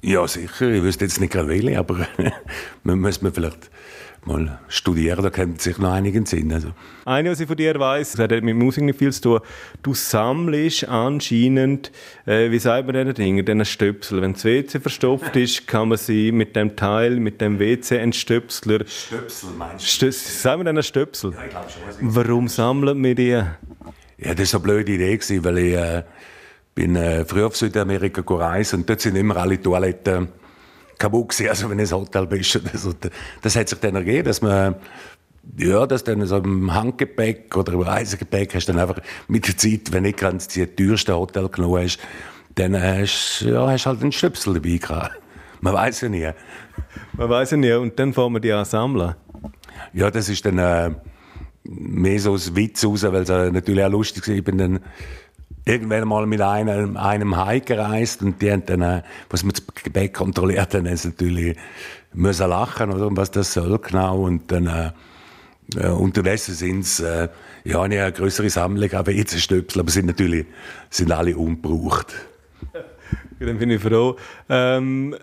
Ja, 0.04 0.26
sicher. 0.26 0.68
Ich 0.68 0.82
wüsste 0.82 1.04
jetzt 1.04 1.20
nicht 1.20 1.32
gerade 1.32 1.48
welche, 1.48 1.78
aber 1.78 2.08
man 2.82 3.00
muss 3.00 3.22
man 3.22 3.32
vielleicht 3.32 3.70
mal 4.24 4.58
studieren, 4.68 5.22
da 5.22 5.30
kennt 5.30 5.60
sich 5.60 5.78
noch 5.78 5.92
einigen 5.92 6.26
Sinn. 6.26 6.52
Also. 6.52 6.72
Eine, 7.04 7.30
was 7.30 7.40
ich 7.40 7.46
von 7.46 7.56
dir 7.56 7.78
weiss, 7.78 8.12
das 8.12 8.20
hat 8.20 8.42
mit 8.42 8.56
Musik 8.56 8.82
nicht 8.82 8.98
viel 8.98 9.12
zu 9.12 9.20
tun, 9.20 9.40
du 9.82 9.94
sammelst 9.94 10.88
anscheinend, 10.88 11.92
äh, 12.26 12.50
wie 12.50 12.58
sagt 12.58 12.86
man 12.86 12.96
diese 12.96 13.14
Dinge, 13.14 13.44
diese 13.44 13.64
Stöpsel. 13.64 14.22
Wenn 14.22 14.32
das 14.32 14.44
WC 14.44 14.80
verstopft 14.80 15.36
ist, 15.36 15.66
kann 15.68 15.88
man 15.88 15.98
sie 15.98 16.32
mit 16.32 16.56
dem 16.56 16.74
Teil, 16.74 17.20
mit 17.20 17.40
dem 17.40 17.60
WC 17.60 17.98
entstöpseln. 17.98 18.84
Stöpsel 18.86 19.50
meinst 19.56 19.84
du? 19.84 19.88
Stö 19.88 20.10
sagen 20.10 20.64
wir 20.64 20.72
denn 20.72 20.82
Stöpsel? 20.82 21.32
Ja, 21.32 21.44
ich 21.44 21.50
glaube 21.50 21.68
schon. 21.70 22.14
Warum 22.14 22.48
sammeln 22.48 23.02
wir 23.02 23.14
die? 23.14 23.42
Ja, 24.18 24.34
das 24.34 24.52
war 24.52 24.60
eine 24.60 24.64
blöde 24.64 24.92
Idee, 24.92 25.18
weil 25.44 25.58
ich 25.58 25.74
äh, 25.74 26.02
bin 26.74 26.96
äh, 26.96 27.24
früher 27.24 27.46
auf 27.46 27.56
Südamerika 27.56 28.22
gereist 28.22 28.74
und 28.74 28.88
dort 28.88 29.00
sind 29.00 29.16
immer 29.16 29.36
alle 29.36 29.60
Toiletten 29.60 30.28
kaputt 30.98 31.30
gewesen, 31.30 31.48
also 31.48 31.70
wenn 31.70 31.78
du 31.78 31.82
ins 31.82 31.92
Hotel 31.92 32.26
bist. 32.26 32.60
Also, 32.72 32.92
das 33.42 33.56
hat 33.56 33.68
sich 33.68 33.78
dann 33.80 33.96
ergeben, 33.96 34.24
dass 34.24 34.40
man 34.40 34.76
ja, 35.58 35.86
dass 35.86 36.04
dann 36.04 36.24
so 36.24 36.36
im 36.36 36.72
Handgepäck 36.72 37.56
oder 37.56 37.72
im 37.72 37.80
Reisegepäck 37.80 38.54
hast 38.54 38.68
dann 38.68 38.78
einfach 38.78 39.00
mit 39.28 39.46
der 39.48 39.56
Zeit, 39.56 39.92
wenn 39.92 40.04
du 40.04 40.12
ganz 40.12 40.46
das 40.48 40.68
teuerste 40.76 41.16
Hotel 41.16 41.48
genommen 41.48 41.82
hast, 41.82 41.98
dann 42.54 42.80
hast, 42.80 43.40
ja, 43.46 43.66
hast 43.66 43.86
halt 43.86 44.02
einen 44.02 44.12
Stöpsel 44.12 44.54
dabei 44.54 44.76
gehabt. 44.76 45.18
Man 45.60 45.74
weiß 45.74 46.02
ja 46.02 46.08
nie. 46.08 46.28
Man 47.14 47.28
weiß 47.28 47.52
ja 47.52 47.56
nie. 47.56 47.72
Und 47.72 47.98
dann 47.98 48.12
fahren 48.12 48.32
wir 48.32 48.40
die 48.40 48.52
an 48.52 48.64
sammeln. 48.64 49.14
Ja, 49.92 50.10
das 50.10 50.28
ist 50.28 50.44
dann 50.44 50.58
äh, 50.58 50.90
mehr 51.64 52.20
so 52.20 52.34
ein 52.34 52.56
Witz 52.56 52.84
raus, 52.84 53.02
weil 53.04 53.22
es 53.22 53.28
äh, 53.28 53.50
natürlich 53.50 53.84
auch 53.84 53.90
lustig 53.90 54.26
war. 54.26 54.34
Ich 54.34 54.44
bin 54.44 54.58
dann 54.58 54.80
irgendwann 55.64 56.08
mal 56.08 56.26
mit 56.26 56.40
einem, 56.40 56.96
einem 56.96 57.36
Heim 57.36 57.64
gereist 57.64 58.22
und 58.22 58.40
die 58.42 58.50
haben 58.50 58.64
dann, 58.66 58.82
äh, 58.82 59.02
was 59.30 59.44
man 59.44 59.52
das 59.52 59.62
Gepäck 59.82 60.14
kontrolliert, 60.14 60.74
dann 60.74 60.86
haben 60.88 60.96
sie 60.96 61.08
natürlich 61.08 61.56
müssen 62.12 62.48
lachen, 62.48 62.92
oder, 62.92 63.08
was 63.16 63.30
das 63.30 63.52
soll 63.52 63.78
genau, 63.78 64.22
und 64.22 64.50
dann, 64.50 64.66
äh, 64.66 64.90
äh, 65.76 65.88
unterdessen 65.88 66.54
sind 66.54 66.80
es, 66.80 67.00
äh, 67.00 67.28
ja, 67.64 67.82
eine 67.82 68.12
größere 68.12 68.50
Sammlung 68.50 68.92
an 68.92 69.06
WC-Stöpsel, 69.06 69.80
aber 69.80 69.90
sind 69.90 70.06
natürlich, 70.06 70.46
sind 70.90 71.12
alle 71.12 71.36
ungebraucht. 71.36 72.12
dann 73.40 73.58
bin 73.58 73.70
ich 73.70 73.82
froh. 73.82 74.16
Ähm 74.48 75.16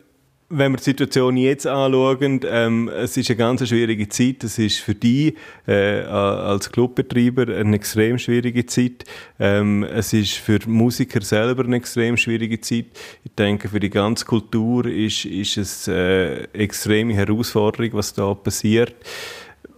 wenn 0.52 0.72
wir 0.72 0.78
die 0.78 0.84
Situation 0.84 1.38
jetzt 1.38 1.68
anschauen, 1.68 2.42
ähm, 2.44 2.90
es 2.90 3.16
ist 3.18 3.30
eine 3.30 3.38
ganz 3.38 3.68
schwierige 3.68 4.10
Zeit. 4.10 4.44
Es 4.44 4.58
ist 4.58 4.80
für 4.80 4.96
dich 4.96 5.36
äh, 5.68 6.02
als 6.02 6.72
Clubbetreiber 6.72 7.56
eine 7.56 7.76
extrem 7.76 8.18
schwierige 8.18 8.66
Zeit. 8.66 9.06
Ähm, 9.40 9.84
es 9.84 10.12
ist 10.12 10.34
für 10.38 10.60
Musiker 10.66 11.22
selber 11.22 11.64
eine 11.64 11.76
extrem 11.76 12.18
schwierige 12.18 12.60
Zeit. 12.62 12.86
Ich 13.24 13.32
denke, 13.38 13.70
für 13.70 13.80
die 13.80 13.92
ganze 13.92 14.26
Kultur 14.26 14.88
ist, 14.88 15.26
ist 15.26 15.58
es 15.58 15.88
äh, 15.88 16.46
extreme 16.54 17.14
Herausforderung, 17.14 17.92
was 17.94 18.14
da 18.16 18.34
passiert. 18.34 18.96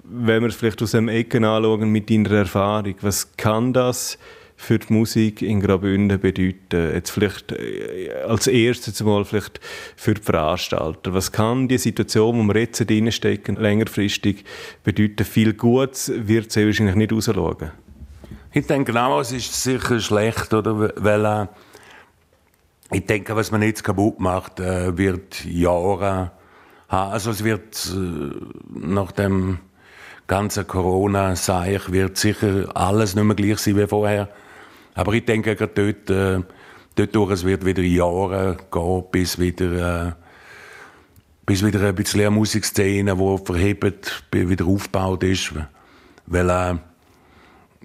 Wenn 0.04 0.42
wir 0.42 0.50
es 0.50 0.56
vielleicht 0.56 0.82
aus 0.82 0.96
einem 0.96 1.10
Ecken 1.10 1.44
anschauen 1.44 1.90
mit 1.90 2.10
deiner 2.10 2.32
Erfahrung, 2.32 2.96
was 3.02 3.36
kann 3.36 3.74
das 3.74 4.18
für 4.62 4.78
die 4.78 4.94
Musik 4.94 5.42
in 5.42 5.60
Graubünden 5.60 6.20
bedeuten? 6.20 6.94
Jetzt 6.94 7.10
vielleicht 7.10 7.52
äh, 7.52 8.12
als 8.28 8.46
erstes 8.46 9.02
mal 9.04 9.26
vielleicht 9.26 9.60
für 9.96 10.14
die 10.14 10.22
Veranstalter. 10.22 11.14
Was 11.14 11.32
kann 11.32 11.68
die 11.68 11.80
Situation, 11.80 12.38
wo 12.38 12.54
wir 12.54 12.62
jetzt 12.62 12.88
drinstecken, 12.88 13.56
längerfristig 13.56 14.46
bedeuten? 14.84 15.26
Viel 15.26 15.54
Gutes 15.54 16.12
wird 16.16 16.52
sie 16.52 16.66
wahrscheinlich 16.66 16.96
nicht 16.96 17.12
rausschauen. 17.12 17.72
Ich 18.54 18.68
denke 18.68 19.02
auch, 19.02 19.22
es 19.22 19.32
ist 19.32 19.64
sicher 19.64 20.00
schlecht, 20.00 20.54
oder? 20.54 20.94
Weil, 20.96 21.26
äh, 21.26 21.48
ich 22.96 23.06
denke, 23.06 23.36
was 23.36 23.52
man 23.52 23.64
jetzt 23.64 23.84
kaputt 23.84 24.20
macht, 24.20 24.60
äh, 24.60 24.96
wird 24.96 25.44
Jahre 25.46 26.32
haben. 26.88 27.12
Also 27.12 27.32
es 27.32 27.44
wird 27.44 27.92
äh, 27.96 28.36
nach 28.70 29.12
dem 29.12 29.60
ganzen 30.28 30.68
Corona-Seich 30.68 31.92
wird 31.92 32.18
sicher 32.18 32.70
alles 32.76 33.16
nicht 33.16 33.24
mehr 33.24 33.36
gleich 33.36 33.58
sein 33.58 33.78
wie 33.78 33.88
vorher. 33.88 34.30
Aber 34.94 35.14
ich 35.14 35.26
denke 35.26 35.56
gerade 35.56 35.74
dort, 35.74 36.10
äh, 36.10 36.44
dort 36.96 37.16
durch, 37.16 37.32
es 37.32 37.46
wird 37.46 37.66
wieder 37.66 37.82
Jahre 37.82 38.58
gehen, 38.72 39.04
bis 39.12 39.40
wieder, 39.40 40.08
äh, 40.08 40.12
bis 41.46 41.66
wieder 41.66 41.82
ein 41.82 41.96
bisschen 41.96 42.22
eine 42.22 42.32
Musikszene, 42.32 43.16
die 43.16 43.46
verhebt, 43.46 44.24
wieder 44.32 44.66
aufgebaut 44.66 45.24
ist. 45.24 45.54
Weil, 46.26 46.50
äh, 46.50 46.76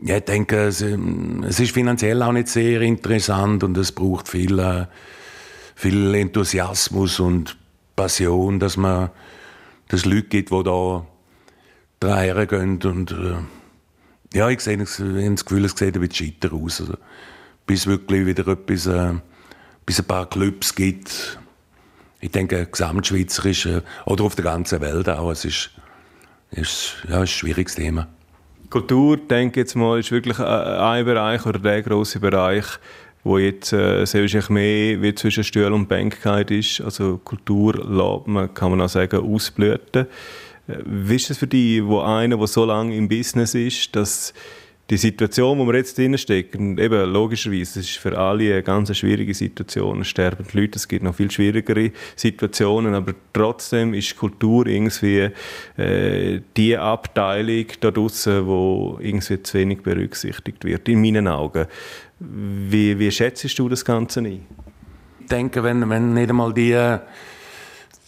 ja, 0.02 0.16
ich 0.18 0.24
denke, 0.24 0.66
es, 0.66 0.82
es, 0.82 1.60
ist 1.60 1.72
finanziell 1.72 2.22
auch 2.22 2.32
nicht 2.32 2.48
sehr 2.48 2.82
interessant 2.82 3.64
und 3.64 3.76
es 3.78 3.92
braucht 3.92 4.28
viel, 4.28 4.58
äh, 4.58 4.86
viel 5.74 6.14
Enthusiasmus 6.14 7.18
und 7.18 7.56
Passion, 7.94 8.60
dass 8.60 8.76
man, 8.76 9.10
dass 9.88 10.00
es 10.00 10.06
Leute 10.06 10.28
gibt, 10.28 10.50
die 10.50 10.62
da 10.62 11.06
dran 11.98 12.46
gehen 12.46 12.82
und, 12.82 13.12
äh, 13.12 13.36
ja, 14.36 14.50
ich 14.50 14.60
sehe 14.60 14.74
ich 14.74 14.98
habe 14.98 15.30
das 15.30 15.44
Gefühl, 15.44 15.64
es 15.64 15.72
sieht 15.72 15.94
ein 15.94 16.00
bisschen 16.00 16.36
scheiter 16.40 16.54
aus. 16.54 16.80
Also, 16.80 16.94
bis 17.66 17.86
wirklich 17.86 18.26
wieder 18.26 18.46
etwas, 18.48 18.86
äh, 18.86 19.14
bis 19.86 19.98
ein 19.98 20.04
paar 20.04 20.28
Clubs 20.28 20.74
gibt. 20.74 21.38
Ich 22.20 22.30
denke, 22.30 22.66
gesamtschweizerisch 22.66 23.66
äh, 23.66 23.80
oder 24.04 24.24
auf 24.24 24.34
der 24.34 24.44
ganzen 24.44 24.80
Welt 24.82 25.08
auch. 25.08 25.30
Es 25.30 25.46
ist, 25.46 25.70
ist 26.50 26.96
ja, 27.08 27.20
ein 27.20 27.26
schwieriges 27.26 27.76
Thema. 27.76 28.08
Kultur, 28.68 29.16
denke 29.16 29.60
ich 29.60 29.64
jetzt 29.64 29.74
mal, 29.74 29.98
ist 29.98 30.12
wirklich 30.12 30.38
ein 30.38 31.04
Bereich 31.04 31.46
oder 31.46 31.58
der 31.58 31.82
große 31.82 32.20
Bereich, 32.20 32.66
wo 33.24 33.38
jetzt 33.38 33.72
äh, 33.72 34.00
wahrscheinlich 34.00 34.50
mehr 34.50 35.00
wie 35.00 35.14
zwischen 35.14 35.44
Stuhl 35.44 35.72
und 35.72 35.88
Bänkkeit 35.88 36.50
ist. 36.50 36.82
Also 36.82 37.18
Kultur 37.24 37.74
lässt 37.74 38.26
man, 38.26 38.52
kann 38.52 38.70
man 38.70 38.82
auch 38.82 38.88
sagen, 38.88 39.18
ausblüten. 39.18 40.06
Wie 40.66 41.16
ist 41.16 41.30
es 41.30 41.38
für 41.38 41.46
dich, 41.46 41.84
wo 41.84 42.00
einer, 42.00 42.36
der 42.36 42.46
so 42.46 42.64
lange 42.64 42.96
im 42.96 43.08
Business 43.08 43.54
ist, 43.54 43.94
dass 43.94 44.34
die 44.88 44.96
Situation, 44.96 45.58
wo 45.58 45.66
wir 45.66 45.74
jetzt 45.76 45.98
drin 45.98 46.16
stecken, 46.16 46.78
eben 46.78 47.12
logischerweise, 47.12 47.80
es 47.80 47.88
ist 47.88 47.96
für 47.96 48.16
alle 48.16 48.52
eine 48.52 48.62
ganz 48.62 48.96
schwierige 48.96 49.34
Situation. 49.34 50.02
Es 50.02 50.08
sterben 50.08 50.46
die 50.52 50.60
Leute, 50.60 50.76
es 50.76 50.86
gibt 50.86 51.02
noch 51.02 51.14
viel 51.14 51.30
schwierigere 51.30 51.90
Situationen, 52.14 52.94
aber 52.94 53.12
trotzdem 53.32 53.94
ist 53.94 54.16
Kultur 54.16 54.66
irgendwie 54.66 55.30
äh, 55.76 56.40
die 56.56 56.76
Abteilung 56.76 57.66
da 57.80 57.90
draussen, 57.90 58.46
wo 58.46 58.98
irgendwie 59.00 59.42
zu 59.42 59.58
wenig 59.58 59.82
berücksichtigt 59.82 60.64
wird, 60.64 60.88
in 60.88 61.00
meinen 61.00 61.26
Augen. 61.26 61.66
Wie, 62.20 62.96
wie 62.96 63.10
schätzt 63.10 63.58
du 63.58 63.68
das 63.68 63.84
Ganze 63.84 64.20
ein? 64.20 64.46
Ich 65.20 65.26
denke, 65.26 65.64
wenn, 65.64 65.90
wenn 65.90 66.14
nicht 66.14 66.30
einmal 66.30 66.54
die 66.54 66.98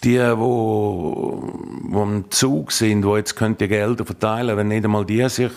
die, 0.05 0.19
wo, 0.19 1.51
wo 1.83 2.03
im 2.03 2.31
Zug 2.31 2.73
sind, 2.73 3.05
wo 3.05 3.17
jetzt 3.17 3.35
könnt 3.35 3.61
ihr 3.61 3.69
Gelder 3.69 4.05
verteilen, 4.05 4.57
wenn 4.57 4.69
nicht 4.69 4.85
einmal 4.85 5.05
die 5.05 5.29
sich 5.29 5.53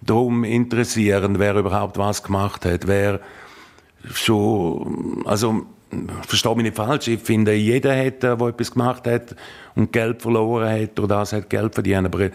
darum 0.00 0.44
interessieren, 0.44 1.38
wer 1.38 1.56
überhaupt 1.56 1.98
was 1.98 2.22
gemacht 2.22 2.64
hat, 2.64 2.86
wer 2.86 3.20
schon, 4.12 5.22
also, 5.24 5.66
verstehe 6.26 6.54
mich 6.54 6.64
nicht 6.64 6.76
falsch, 6.76 7.08
ich 7.08 7.20
finde, 7.20 7.54
jeder 7.54 7.96
hat, 7.96 8.22
der 8.22 8.40
etwas 8.40 8.72
gemacht 8.72 9.06
hat 9.06 9.36
und 9.74 9.92
Geld 9.92 10.22
verloren 10.22 10.82
hat 10.82 10.98
oder 10.98 11.16
das 11.16 11.32
hat 11.32 11.50
Geld 11.50 11.74
verdient, 11.74 12.06
aber 12.06 12.30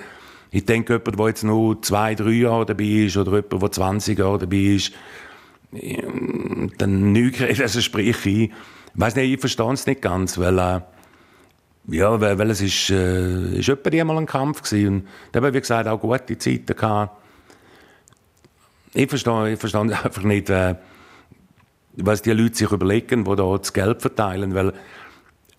ich 0.51 0.65
denke, 0.65 0.93
jemand, 0.93 1.19
der 1.19 1.27
jetzt 1.27 1.43
nur 1.43 1.81
zwei, 1.81 2.15
drei 2.15 2.31
Jahre 2.31 2.65
dabei 2.65 2.83
ist 2.83 3.17
oder 3.17 3.35
jemand, 3.37 3.61
der 3.61 3.71
20 3.71 4.19
Jahre 4.19 4.39
dabei 4.39 4.57
ist, 4.57 4.91
dann 6.77 7.11
nichts, 7.11 7.41
also 7.61 7.81
sprich 7.81 8.25
ich, 8.25 8.25
ich 8.25 8.51
weiß 8.95 9.15
nicht, 9.15 9.33
ich 9.33 9.39
verstehe 9.39 9.73
es 9.73 9.85
nicht 9.85 10.01
ganz, 10.01 10.37
weil, 10.37 10.57
äh, 10.59 10.81
ja, 11.87 12.19
weil, 12.19 12.37
weil 12.37 12.49
es 12.51 12.61
ist, 12.61 12.89
äh, 12.89 13.59
ist 13.59 13.69
etwa 13.69 13.89
einmal 13.89 14.17
ein 14.17 14.25
Kampf 14.25 14.61
gewesen. 14.61 14.87
Und 14.87 15.07
da 15.31 15.41
haben, 15.41 15.53
wie 15.53 15.59
gesagt, 15.59 15.87
auch 15.87 15.99
gute 15.99 16.37
Zeiten 16.37 16.75
gehabt. 16.75 17.17
Ich 18.93 19.09
verstehe, 19.09 19.53
ich 19.53 19.59
verstehe 19.59 19.81
einfach 20.03 20.23
nicht, 20.23 20.49
äh, 20.49 20.75
was 21.95 22.21
die 22.21 22.31
Leute 22.31 22.55
sich 22.55 22.71
überlegen, 22.71 23.23
die 23.23 23.35
da 23.35 23.57
das 23.57 23.73
Geld 23.73 24.01
verteilen, 24.01 24.53
weil 24.53 24.73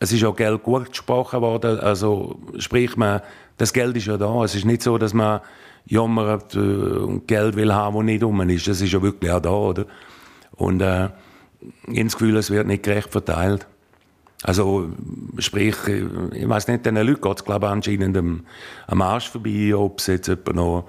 es 0.01 0.13
ist 0.13 0.25
auch 0.25 0.37
Geld 0.37 0.63
gut 0.63 0.91
gesprochen 0.91 1.41
worden, 1.41 1.81
also 1.81 2.39
sprich 2.59 2.97
man, 2.97 3.21
das 3.57 3.73
Geld 3.73 3.97
ist 3.97 4.07
ja 4.07 4.17
da, 4.17 4.45
es 4.45 4.55
ist 4.55 4.65
nicht 4.65 4.83
so, 4.83 4.99
dass 4.99 5.13
man 5.13 5.41
jammert 5.87 6.55
äh, 6.55 6.59
und 6.59 7.27
Geld 7.27 7.57
will 7.57 7.75
haben, 7.75 7.97
das 7.97 8.05
nicht 8.05 8.23
um 8.23 8.41
ist, 8.49 8.69
das 8.69 8.81
ist 8.81 8.93
ja 8.93 9.03
wirklich 9.03 9.31
auch 9.33 9.41
da, 9.41 9.51
oder? 9.51 9.87
Und 10.53 10.81
äh, 10.81 11.09
ich 11.89 11.99
habe 11.99 12.05
das 12.05 12.17
Gefühl, 12.17 12.37
es 12.37 12.51
wird 12.51 12.67
nicht 12.67 12.85
gerecht 12.85 13.11
verteilt. 13.11 13.67
Also, 14.45 14.91
sprich, 15.39 15.77
ich 16.33 16.49
weiß 16.49 16.69
nicht, 16.69 16.87
den 16.87 16.95
Leuten 16.95 17.21
geht 17.21 17.39
es, 17.39 17.45
glaube 17.45 17.67
ich, 17.67 17.73
anscheinend 17.73 18.17
am, 18.17 18.45
am 18.87 19.03
Arsch 19.03 19.29
vorbei, 19.29 19.75
ob 19.75 19.99
es 19.99 20.07
jetzt 20.07 20.29
jemand 20.29 20.55
noch 20.55 20.85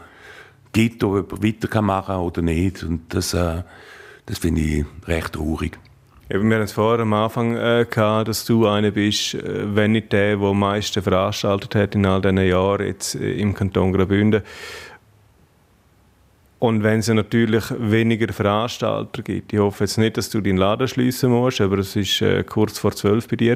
gibt, 0.71 1.03
ob 1.03 1.15
jemand 1.15 1.43
weiter 1.43 1.81
machen 1.81 2.05
kann 2.07 2.21
oder 2.21 2.41
nicht. 2.41 2.83
Und 2.83 3.13
das, 3.13 3.33
äh, 3.33 3.63
das 4.27 4.37
finde 4.37 4.61
ich 4.61 4.85
recht 5.07 5.33
traurig. 5.33 5.79
Eben, 6.31 6.47
wir 6.47 6.57
hatten 6.57 6.65
es 6.65 6.73
vorher 6.73 7.01
am 7.01 7.13
Anfang 7.13 7.57
äh, 7.57 7.87
gehabt, 7.89 8.27
dass 8.27 8.45
du 8.45 8.67
einer 8.67 8.91
bist, 8.91 9.33
äh, 9.33 9.75
wenn 9.75 9.93
nicht 9.93 10.11
der, 10.11 10.37
der 10.37 10.47
am 10.47 10.59
meisten 10.59 11.01
veranstaltet 11.01 11.73
hat 11.73 11.95
in 11.95 12.05
all 12.05 12.21
diesen 12.21 12.37
Jahren 12.37 12.85
jetzt 12.85 13.15
äh, 13.15 13.31
im 13.31 13.55
Kanton 13.55 13.93
Graubünden. 13.93 14.43
Und 16.59 16.83
wenn 16.83 16.99
es 16.99 17.07
natürlich 17.07 17.63
weniger 17.77 18.33
Veranstalter 18.33 19.21
gibt, 19.21 19.53
ich 19.53 19.59
hoffe 19.59 19.85
jetzt 19.85 19.97
nicht, 19.97 20.17
dass 20.17 20.29
du 20.29 20.41
deinen 20.41 20.57
Laden 20.57 20.89
schließen 20.89 21.31
musst, 21.31 21.61
aber 21.61 21.77
es 21.77 21.95
ist 21.95 22.21
äh, 22.21 22.43
kurz 22.43 22.77
vor 22.77 22.91
zwölf 22.91 23.29
bei 23.29 23.37
dir. 23.37 23.55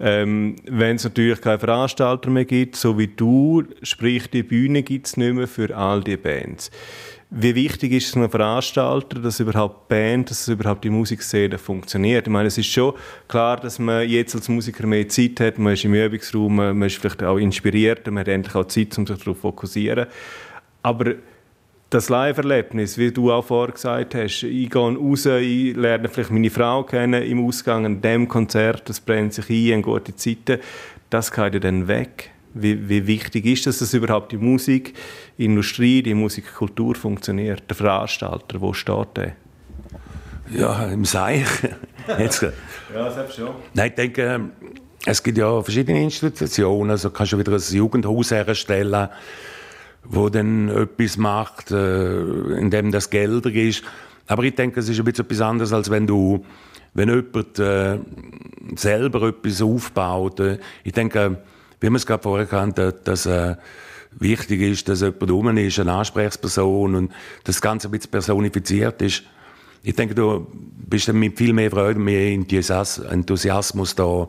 Ähm, 0.00 0.56
wenn 0.64 0.96
es 0.96 1.04
natürlich 1.04 1.40
keine 1.40 1.60
Veranstalter 1.60 2.28
mehr 2.28 2.44
gibt, 2.44 2.74
so 2.74 2.98
wie 2.98 3.06
du, 3.06 3.62
sprich 3.82 4.28
die 4.30 4.42
Bühne 4.42 4.82
gibt 4.82 5.06
es 5.06 5.16
nicht 5.16 5.32
mehr 5.32 5.46
für 5.46 5.76
all 5.76 6.02
die 6.02 6.16
Bands. 6.16 6.72
Wie 7.32 7.54
wichtig 7.54 7.92
ist 7.92 8.08
es 8.08 8.16
einem 8.16 8.28
Veranstalter, 8.28 9.20
dass 9.20 9.38
überhaupt 9.38 9.86
Band, 9.86 10.28
dass 10.30 10.48
überhaupt 10.48 10.82
die 10.82 10.90
Musikszene 10.90 11.56
funktioniert? 11.56 12.26
Ich 12.26 12.32
meine, 12.32 12.48
es 12.48 12.58
ist 12.58 12.66
schon 12.66 12.94
klar, 13.28 13.58
dass 13.58 13.78
man 13.78 14.08
jetzt 14.08 14.34
als 14.34 14.48
Musiker 14.48 14.88
mehr 14.88 15.08
Zeit 15.08 15.38
hat, 15.38 15.56
man 15.56 15.74
ist 15.74 15.84
im 15.84 15.94
Übungsraum, 15.94 16.56
man 16.56 16.82
ist 16.82 16.96
vielleicht 16.96 17.22
auch 17.22 17.36
inspiriert, 17.36 18.04
man 18.08 18.18
hat 18.18 18.28
endlich 18.28 18.56
auch 18.56 18.66
Zeit, 18.66 18.98
um 18.98 19.06
sich 19.06 19.18
darauf 19.18 19.36
zu 19.36 19.40
fokussieren. 19.42 20.06
Aber 20.82 21.14
das 21.90 22.08
Live-Erlebnis, 22.08 22.96
wie 22.98 23.10
du 23.10 23.32
auch 23.32 23.44
vorher 23.44 23.74
gesagt 23.74 24.14
hast, 24.14 24.44
ich 24.44 24.70
gehe 24.70 24.96
raus, 24.96 25.26
ich 25.26 25.76
lerne 25.76 26.08
vielleicht 26.08 26.30
meine 26.30 26.48
Frau 26.48 26.84
kennen 26.84 27.22
im 27.22 27.44
Ausgang 27.44 27.84
an 27.84 28.00
dem 28.00 28.28
Konzert, 28.28 28.88
das 28.88 29.00
brennt 29.00 29.34
sich 29.34 29.50
ein, 29.50 29.78
in 29.78 29.82
gute 29.82 30.14
Zeiten, 30.14 30.60
das 31.10 31.32
geht 31.32 31.54
ja 31.54 31.60
dann 31.60 31.88
weg. 31.88 32.30
Wie, 32.54 32.88
wie 32.88 33.06
wichtig 33.06 33.46
ist 33.46 33.66
es, 33.66 33.78
dass 33.80 33.94
überhaupt 33.94 34.32
die 34.32 34.36
Musikindustrie, 34.36 36.02
die 36.02 36.14
Musikkultur 36.14 36.94
funktioniert? 36.94 37.62
Der 37.68 37.76
Veranstalter, 37.76 38.60
wo 38.60 38.72
steht 38.72 39.16
der? 39.16 39.32
Ja, 40.52 40.86
im 40.86 41.04
Seich. 41.04 41.46
Jetzt, 42.18 42.42
ja, 42.94 43.10
selbst 43.10 43.36
schon. 43.36 43.50
Nein, 43.74 43.90
ich 43.90 43.94
denke, 43.94 44.50
es 45.06 45.22
gibt 45.22 45.38
ja 45.38 45.62
verschiedene 45.62 46.02
Institutionen. 46.02 46.90
Also 46.90 47.10
kannst 47.10 47.32
du 47.32 47.38
wieder 47.38 47.52
ein 47.52 47.60
Jugendhaus 47.60 48.32
herstellen 48.32 49.08
wo 50.04 50.28
dann 50.28 50.68
etwas 50.68 51.16
macht, 51.16 51.70
äh, 51.70 52.20
in 52.58 52.70
dem 52.70 52.90
das 52.90 53.10
Geld 53.10 53.46
ist. 53.46 53.82
Aber 54.26 54.44
ich 54.44 54.54
denke, 54.54 54.80
es 54.80 54.88
ist 54.88 54.98
ein 54.98 55.04
bisschen 55.04 55.24
etwas 55.24 55.40
anderes, 55.40 55.72
als 55.72 55.90
wenn 55.90 56.06
du, 56.06 56.44
wenn 56.94 57.08
jemand 57.08 57.58
äh, 57.58 57.98
selber 58.76 59.28
etwas 59.28 59.62
aufbaut. 59.62 60.40
Äh, 60.40 60.58
ich 60.84 60.92
denke, 60.92 61.38
wie 61.80 61.88
wir 61.88 61.96
es 61.96 62.06
gerade 62.06 62.22
vorher 62.22 62.46
kannten, 62.46 62.92
dass 63.04 63.26
äh, 63.26 63.56
wichtig 64.18 64.60
ist, 64.60 64.88
dass 64.88 65.00
jemand 65.00 65.30
rum 65.30 65.56
ist, 65.56 65.78
eine 65.78 65.92
Ansprechperson 65.92 66.94
und 66.94 67.12
das 67.44 67.60
Ganze 67.60 67.88
ein 67.88 67.92
bisschen 67.92 68.10
personifiziert 68.10 69.00
ist. 69.02 69.22
Ich 69.82 69.94
denke, 69.94 70.14
du 70.14 70.46
bist 70.88 71.08
dann 71.08 71.18
mit 71.18 71.38
viel 71.38 71.52
mehr 71.52 71.70
Freude, 71.70 71.98
mehr 71.98 72.32
Enthusiasmus 72.32 73.94
da, 73.94 74.28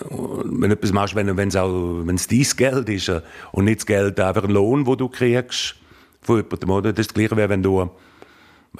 wenn 0.00 0.70
du 0.70 0.76
etwas 0.76 0.92
machst, 0.92 1.14
wenn 1.14 1.28
es 1.28 2.26
dein 2.26 2.46
Geld 2.56 2.88
ist 2.88 3.08
äh, 3.08 3.20
und 3.52 3.64
nicht 3.64 3.80
das 3.80 3.86
Geld 3.86 4.18
einfach 4.18 4.44
ein 4.44 4.50
Lohn, 4.50 4.86
wo 4.86 4.96
du 4.96 5.08
kriegst 5.08 5.76
von 6.20 6.36
jemandem, 6.36 6.70
oder? 6.70 6.92
Das 6.92 7.06
ist 7.06 7.10
das 7.10 7.14
Gleiche, 7.14 7.48
wenn 7.48 7.62
du, 7.62 7.90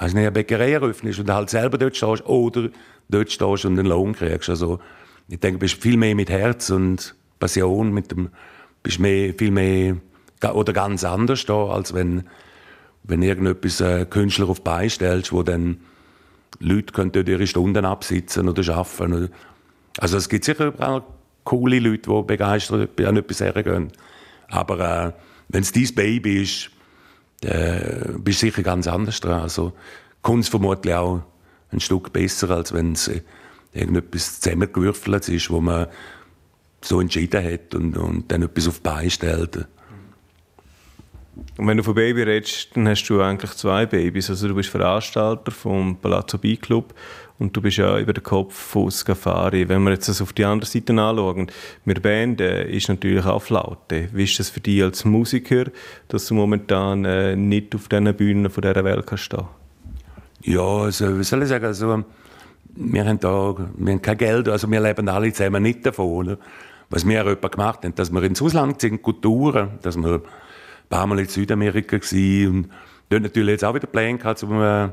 nicht, 0.01 0.15
eine 0.15 0.31
Bäckerei 0.31 0.73
eröffnest 0.73 1.19
und 1.19 1.31
halt 1.31 1.49
selber 1.49 1.77
dort 1.77 1.95
stehst 1.95 2.25
oder 2.25 2.69
dort 3.07 3.31
stehst 3.31 3.65
und 3.65 3.79
einen 3.79 3.87
Lohn 3.87 4.13
kriegst. 4.13 4.49
Also, 4.49 4.79
ich 5.29 5.39
denke, 5.39 5.57
du 5.57 5.59
bist 5.59 5.81
viel 5.81 5.97
mehr 5.97 6.15
mit 6.15 6.29
Herz 6.29 6.69
und 6.69 7.15
Passion, 7.39 7.93
mit 7.93 8.11
dem, 8.11 8.29
bist 8.83 8.99
mehr, 8.99 9.33
viel 9.33 9.51
mehr, 9.51 9.97
oder 10.53 10.73
ganz 10.73 11.03
anders 11.03 11.45
da, 11.45 11.67
als 11.67 11.93
wenn, 11.93 12.25
wenn 13.03 13.21
irgendetwas 13.21 13.81
äh, 13.81 14.05
Künstler 14.05 14.49
auf 14.49 14.59
die 14.59 14.63
Beine 14.63 14.89
stellst, 14.89 15.31
wo 15.31 15.43
dann 15.43 15.77
Leute 16.59 16.93
können 16.93 17.11
dort 17.11 17.27
ihre 17.27 17.47
Stunden 17.47 17.85
absitzen 17.85 18.47
oder 18.47 18.75
arbeiten. 18.75 19.29
Also 19.97 20.17
es 20.17 20.29
gibt 20.29 20.45
sicher 20.45 20.67
überall 20.67 21.03
coole 21.43 21.79
Leute, 21.79 22.09
die 22.09 22.23
begeistert 22.23 23.01
an 23.01 23.17
etwas 23.17 23.39
hergehen. 23.39 23.91
Aber 24.47 24.79
äh, 24.79 25.11
wenn 25.49 25.61
es 25.61 25.71
dein 25.71 25.93
Baby 25.95 26.43
ist, 26.43 26.69
dann 27.41 28.23
bist 28.23 28.41
du 28.41 28.47
sicher 28.47 28.63
ganz 28.63 28.87
anders 28.87 29.19
dran. 29.19 29.41
Also 29.41 29.73
Kunst 30.21 30.49
vermutlich 30.49 30.93
auch 30.93 31.21
ein 31.71 31.79
Stück 31.79 32.11
besser, 32.11 32.49
als 32.49 32.73
wenn 32.73 32.93
es 32.93 33.07
äh, 33.07 33.21
irgendetwas 33.73 34.39
zusammengewürfelt 34.39 35.29
ist, 35.29 35.49
wo 35.49 35.61
man 35.61 35.87
so 36.81 37.01
entschieden 37.01 37.43
hat 37.43 37.75
und, 37.75 37.97
und 37.97 38.31
dann 38.31 38.43
etwas 38.43 38.67
auf 38.67 38.77
die 38.77 38.83
Beine 38.83 39.09
stellt. 39.09 39.67
Und 41.57 41.67
wenn 41.67 41.77
du 41.77 41.83
von 41.83 41.95
Baby 41.95 42.23
redest, 42.23 42.69
dann 42.75 42.87
hast 42.87 43.05
du 43.07 43.21
eigentlich 43.21 43.51
zwei 43.51 43.85
Babys. 43.85 44.29
Also 44.29 44.47
du 44.47 44.55
bist 44.55 44.69
Veranstalter 44.69 45.51
vom 45.51 45.97
Palazzo 45.97 46.37
B 46.37 46.55
Club 46.55 46.93
und 47.37 47.55
du 47.55 47.61
bist 47.61 47.77
ja 47.77 47.99
über 47.99 48.13
den 48.13 48.23
Kopf 48.23 48.53
von 48.53 48.89
Scafari. 48.89 49.67
Wenn 49.67 49.83
wir 49.83 49.91
jetzt 49.91 50.07
das 50.07 50.21
auf 50.21 50.33
die 50.33 50.45
andere 50.45 50.69
Seite 50.69 50.93
anschauen, 50.93 51.51
wir 51.83 51.95
Band 51.95 52.39
äh, 52.39 52.69
ist 52.69 52.87
natürlich 52.87 53.25
auch 53.25 53.41
Flaute. 53.41 54.09
Wie 54.13 54.23
ist 54.23 54.39
das 54.39 54.49
für 54.49 54.61
dich 54.61 54.81
als 54.81 55.03
Musiker, 55.03 55.65
dass 56.07 56.27
du 56.27 56.33
momentan 56.33 57.03
äh, 57.03 57.35
nicht 57.35 57.75
auf 57.75 57.89
diesen 57.89 58.13
Bühnen 58.15 58.49
von 58.49 58.61
dieser 58.61 58.83
Welt 58.83 59.05
kannst 59.05 59.25
stehen? 59.25 59.45
Ja, 60.43 60.61
also, 60.61 61.17
wie 61.19 61.23
soll 61.23 61.43
ich 61.43 61.49
sagen, 61.49 61.65
also, 61.65 62.03
wir 62.75 63.05
haben 63.05 63.19
da 63.19 63.55
wir 63.75 63.93
haben 63.93 64.01
kein 64.01 64.17
Geld, 64.17 64.49
also 64.49 64.69
wir 64.69 64.79
leben 64.79 65.09
alle 65.09 65.31
zusammen 65.33 65.63
nicht 65.63 65.85
davon. 65.85 66.07
Oder? 66.07 66.37
Was 66.89 67.07
wir 67.07 67.25
auch 67.25 67.51
gemacht 67.51 67.83
haben, 67.83 67.95
dass 67.95 68.11
wir 68.11 68.23
ins 68.23 68.41
Ausland 68.41 68.79
sind, 68.79 69.01
Kulturen, 69.01 69.79
dass 69.81 69.97
wir 69.97 70.15
ein 70.15 70.21
paar 70.89 71.07
Mal 71.07 71.19
in 71.19 71.27
Südamerika 71.27 71.97
waren 71.97 72.47
und 72.47 72.69
dort 73.09 73.23
natürlich 73.23 73.53
jetzt 73.53 73.65
auch 73.65 73.73
wieder 73.73 73.87
Pläne 73.87 74.19
gehabt, 74.19 74.43
äh, 74.43 74.89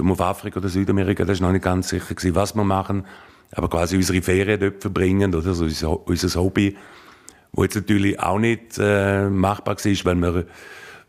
um 0.00 0.12
auf 0.12 0.20
Afrika 0.20 0.58
oder 0.58 0.68
Südamerika, 0.68 1.24
das 1.24 1.40
war 1.40 1.48
noch 1.48 1.52
nicht 1.52 1.64
ganz 1.64 1.88
sicher, 1.88 2.14
gewesen, 2.14 2.34
was 2.34 2.54
wir 2.54 2.64
machen, 2.64 3.04
aber 3.52 3.68
quasi 3.68 3.96
unsere 3.96 4.22
Ferien 4.22 4.58
dort 4.58 4.80
verbringen 4.80 5.34
oder 5.34 5.54
so 5.54 5.64
unser, 5.64 6.06
unser 6.06 6.40
Hobby, 6.40 6.76
wo 7.52 7.64
jetzt 7.64 7.74
natürlich 7.74 8.18
auch 8.18 8.38
nicht 8.38 8.78
äh, 8.78 9.28
machbar 9.28 9.76
war, 9.76 10.04
weil 10.04 10.34
wir 10.34 10.46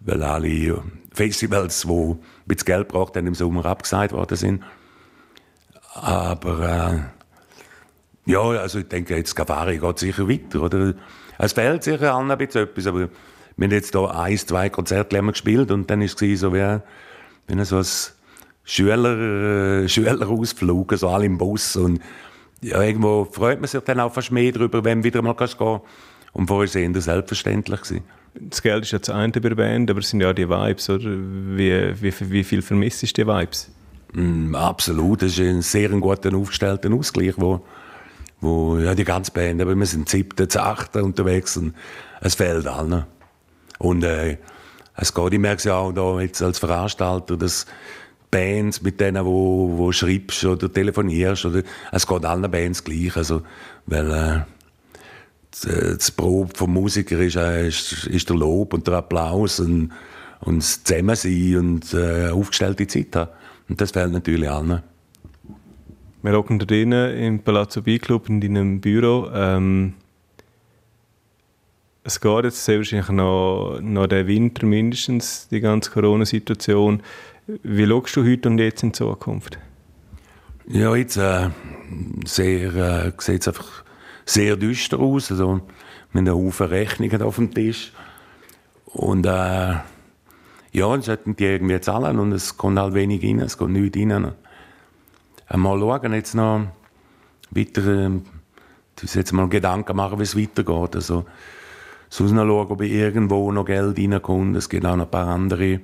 weil 0.05 0.21
alle 0.21 0.83
Festivals, 1.13 1.81
die 1.81 1.89
ein 1.89 2.19
bisschen 2.45 2.65
Geld 2.65 2.87
brauchten, 2.89 3.27
im 3.27 3.35
Sommer 3.35 3.65
abgesagt 3.65 4.11
worden 4.11 4.37
sind. 4.37 4.63
Aber 5.93 7.07
äh, 8.25 8.31
ja, 8.31 8.39
also 8.39 8.79
ich 8.79 8.87
denke, 8.87 9.15
jetzt 9.15 9.35
Gavari 9.35 9.77
geht 9.77 9.99
sicher 9.99 10.27
weiter. 10.27 10.61
Oder? 10.61 10.95
Es 11.37 11.53
fehlt 11.53 11.83
sicher 11.83 12.15
allen 12.15 12.31
ein 12.31 12.37
bisschen 12.37 12.63
etwas, 12.63 12.87
aber 12.87 13.09
wir 13.55 13.65
haben 13.65 13.71
jetzt 13.71 13.93
hier 13.93 14.15
ein, 14.15 14.37
zwei 14.37 14.69
Konzerte 14.69 15.21
gespielt 15.21 15.71
und 15.71 15.89
dann 15.89 15.99
war 15.99 16.05
es 16.05 16.39
so 16.39 16.53
wie, 16.53 16.79
wie 17.47 17.65
so 17.65 17.77
ein 17.77 17.85
Schüler, 18.63 19.83
äh, 19.83 19.89
Schülerausflug, 19.89 20.93
so 20.93 21.09
alle 21.09 21.25
im 21.25 21.37
Bus 21.37 21.75
und 21.75 21.99
ja, 22.61 22.81
irgendwo 22.81 23.25
freut 23.25 23.59
man 23.59 23.67
sich 23.67 23.81
dann 23.81 23.99
auch 23.99 24.13
fast 24.13 24.31
mehr 24.31 24.51
darüber, 24.51 24.83
wenn 24.83 25.01
du 25.01 25.03
wieder 25.05 25.21
mal 25.21 25.35
gehen 25.35 25.49
kannst. 25.57 25.83
Und 26.31 26.47
vorher 26.47 26.67
sehen 26.67 26.93
das 26.93 27.05
selbstverständlich 27.05 27.81
gewesen. 27.81 28.03
Das 28.33 28.61
Geld 28.61 28.83
ist 28.83 28.91
ja 28.91 28.99
das 28.99 29.09
eine 29.09 29.31
bei 29.31 29.49
der 29.49 29.55
Band, 29.55 29.91
aber 29.91 29.99
es 29.99 30.09
sind 30.09 30.21
ja 30.21 30.33
die 30.33 30.49
Vibes, 30.49 30.89
oder? 30.89 31.05
Wie, 31.05 32.01
wie, 32.01 32.13
wie 32.31 32.43
viel 32.43 32.61
vermisst 32.61 33.03
ist 33.03 33.15
die 33.17 33.27
Vibes? 33.27 33.69
Mm, 34.13 34.55
absolut, 34.55 35.21
das 35.21 35.33
ist 35.33 35.39
ein 35.39 35.61
sehr 35.61 35.89
guter 35.89 36.35
aufgestellter 36.35 36.91
Ausgleich, 36.91 37.35
wo, 37.37 37.63
wo 38.41 38.77
ja, 38.79 38.95
die 38.95 39.03
ganze 39.03 39.31
Band, 39.31 39.61
aber 39.61 39.75
wir 39.75 39.85
sind 39.85 40.09
siebte, 40.09 40.47
achte 40.59 41.03
unterwegs 41.03 41.57
und 41.57 41.75
es 42.21 42.35
fehlt 42.35 42.65
allen. 42.65 43.03
Und 43.77 44.03
äh, 44.03 44.37
es 44.95 45.13
geht, 45.13 45.33
ich 45.33 45.39
merke 45.39 45.57
es 45.57 45.63
ja 45.65 45.75
auch 45.75 45.91
da 45.91 46.19
jetzt 46.19 46.41
als 46.41 46.57
Veranstalter, 46.57 47.37
dass 47.37 47.67
Bands, 48.33 48.81
mit 48.81 48.99
denen 48.99 49.23
wo, 49.25 49.71
wo 49.77 49.91
schreibst 49.91 50.43
oder 50.43 50.71
telefonierst, 50.71 51.45
oder, 51.45 51.63
es 51.91 52.07
geht 52.07 52.25
allen 52.25 52.49
Bands 52.49 52.83
gleich, 52.83 53.15
also, 53.15 53.43
weil 53.85 54.11
äh, 54.11 54.41
das 55.51 56.11
Probe 56.11 56.51
vom 56.55 56.73
Musiker 56.73 57.19
ist, 57.19 57.35
äh, 57.35 57.67
ist, 57.67 58.07
ist, 58.07 58.29
der 58.29 58.35
Lob 58.35 58.73
und 58.73 58.87
der 58.87 58.95
Applaus 58.95 59.59
und, 59.59 59.91
und 60.41 60.57
das 60.63 60.83
Zusammensein 60.83 61.57
und 61.57 61.93
äh, 61.93 62.29
aufgestellte 62.29 62.87
Zeit 62.87 63.15
haben. 63.15 63.31
Und 63.69 63.79
das 63.79 63.91
fehlt 63.91 64.11
natürlich 64.11 64.49
allen. 64.49 64.81
Wir 66.23 66.33
hocken 66.33 66.57
da 66.57 66.65
drinnen 66.65 67.17
im 67.17 67.39
Palazzo 67.39 67.81
B-Club 67.81 68.29
in 68.29 68.41
deinem 68.41 68.81
Büro. 68.81 69.29
Ähm, 69.33 69.93
es 72.03 72.19
geht 72.19 72.43
jetzt 72.43 72.65
sehr 72.65 72.77
wahrscheinlich 72.77 73.09
noch, 73.09 73.79
noch 73.81 74.07
den 74.07 74.27
Winter 74.27 74.65
mindestens, 74.65 75.47
die 75.47 75.61
ganze 75.61 75.91
Corona-Situation. 75.91 77.01
Wie 77.47 77.87
schaust 77.87 78.15
du 78.15 78.25
heute 78.25 78.49
und 78.49 78.57
jetzt 78.57 78.83
in 78.83 78.93
Zukunft? 78.93 79.57
Ja, 80.67 80.95
jetzt 80.95 81.17
äh, 81.17 81.49
sehr, 82.25 82.75
äh, 82.75 83.11
sieht 83.17 83.41
es 83.41 83.47
einfach 83.47 83.83
sehr 84.25 84.55
düster 84.55 84.99
aus. 84.99 85.31
Also, 85.31 85.47
wir 85.47 85.51
haben 85.53 86.27
einen 86.27 86.31
Haufen 86.31 86.67
Rechnungen 86.67 87.21
auf 87.21 87.35
dem 87.35 87.53
Tisch. 87.53 87.91
Und 88.85 89.25
äh, 89.25 89.29
ja, 89.29 89.83
dann 90.73 91.01
sollten 91.01 91.35
die 91.35 91.45
irgendwie 91.45 91.79
zahlen 91.81 92.19
und 92.19 92.31
es 92.31 92.57
kommt 92.57 92.79
halt 92.79 92.93
wenig 92.93 93.23
rein, 93.23 93.39
es 93.39 93.57
kommt 93.57 93.73
nichts 93.73 93.97
rein. 93.97 94.33
Mal 95.55 95.79
schauen, 95.79 96.13
jetzt 96.13 96.35
noch 96.35 96.67
weiter, 97.51 97.87
äh, 97.87 98.09
jetzt 99.01 99.33
mal 99.33 99.49
Gedanken 99.49 99.95
machen, 99.95 100.19
wie 100.19 100.23
es 100.23 100.37
weitergeht. 100.37 100.95
Also, 100.95 101.25
sonst 102.13 102.31
noch 102.31 102.45
schauen, 102.45 102.67
ob 102.69 102.81
irgendwo 102.81 103.51
noch 103.51 103.65
Geld 103.65 103.97
reinkommt. 103.97 104.55
Es 104.55 104.69
gibt 104.69 104.85
auch 104.85 104.95
noch 104.95 105.05
ein 105.05 105.11
paar 105.11 105.27
andere 105.27 105.79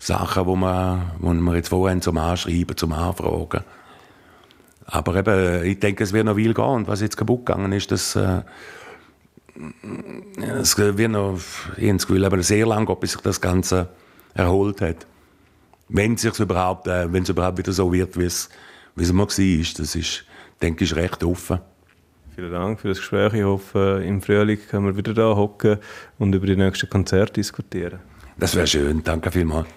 Sachen, 0.00 0.46
wo 0.46 0.56
wir, 0.56 1.12
wo 1.20 1.32
wir 1.32 1.54
jetzt 1.54 1.68
vorhin 1.68 2.02
zum 2.02 2.18
Anschreiben, 2.18 2.76
zum 2.76 2.92
Anfragen. 2.92 3.62
Aber 4.86 5.14
eben, 5.14 5.64
ich 5.64 5.78
denke, 5.78 6.02
es 6.02 6.12
wird 6.12 6.26
noch 6.26 6.34
viel 6.34 6.52
gehen. 6.52 6.64
Und 6.64 6.88
was 6.88 7.00
jetzt 7.00 7.16
kaputt 7.16 7.46
gegangen 7.46 7.70
ist, 7.70 7.92
das, 7.92 8.16
äh, 8.16 8.42
es 10.60 10.76
wird 10.76 11.12
noch, 11.12 11.38
ich 11.76 11.92
das 11.92 12.06
Gefühl, 12.08 12.24
aber 12.24 12.42
sehr 12.42 12.66
lange 12.66 12.86
geht, 12.86 13.00
bis 13.00 13.12
sich 13.12 13.20
das 13.20 13.40
Ganze 13.40 13.88
erholt 14.34 14.80
hat. 14.80 15.06
Wenn 15.88 16.14
es 16.14 16.24
überhaupt, 16.40 16.88
äh, 16.88 17.12
wenn 17.12 17.22
es 17.22 17.28
überhaupt 17.28 17.58
wieder 17.58 17.72
so 17.72 17.92
wird, 17.92 18.18
wie 18.18 18.24
es, 18.24 18.48
wie 18.96 19.04
es 19.04 19.12
mal 19.12 19.28
war. 19.28 19.74
Das 19.78 19.94
ist, 19.94 20.24
denke 20.60 20.82
ich, 20.82 20.96
recht 20.96 21.22
offen. 21.22 21.60
Vielen 22.34 22.50
Dank 22.50 22.80
für 22.80 22.88
das 22.88 22.98
Gespräch. 22.98 23.34
Ich 23.34 23.44
hoffe, 23.44 24.02
im 24.04 24.20
Frühling 24.20 24.58
können 24.68 24.86
wir 24.86 24.96
wieder 24.96 25.14
da 25.14 25.36
hocken 25.36 25.78
und 26.18 26.34
über 26.34 26.46
die 26.46 26.56
nächsten 26.56 26.90
Konzerte 26.90 27.34
diskutieren. 27.34 28.00
Das 28.36 28.56
wäre 28.56 28.66
schön. 28.66 29.04
Danke 29.04 29.30
vielmals. 29.30 29.68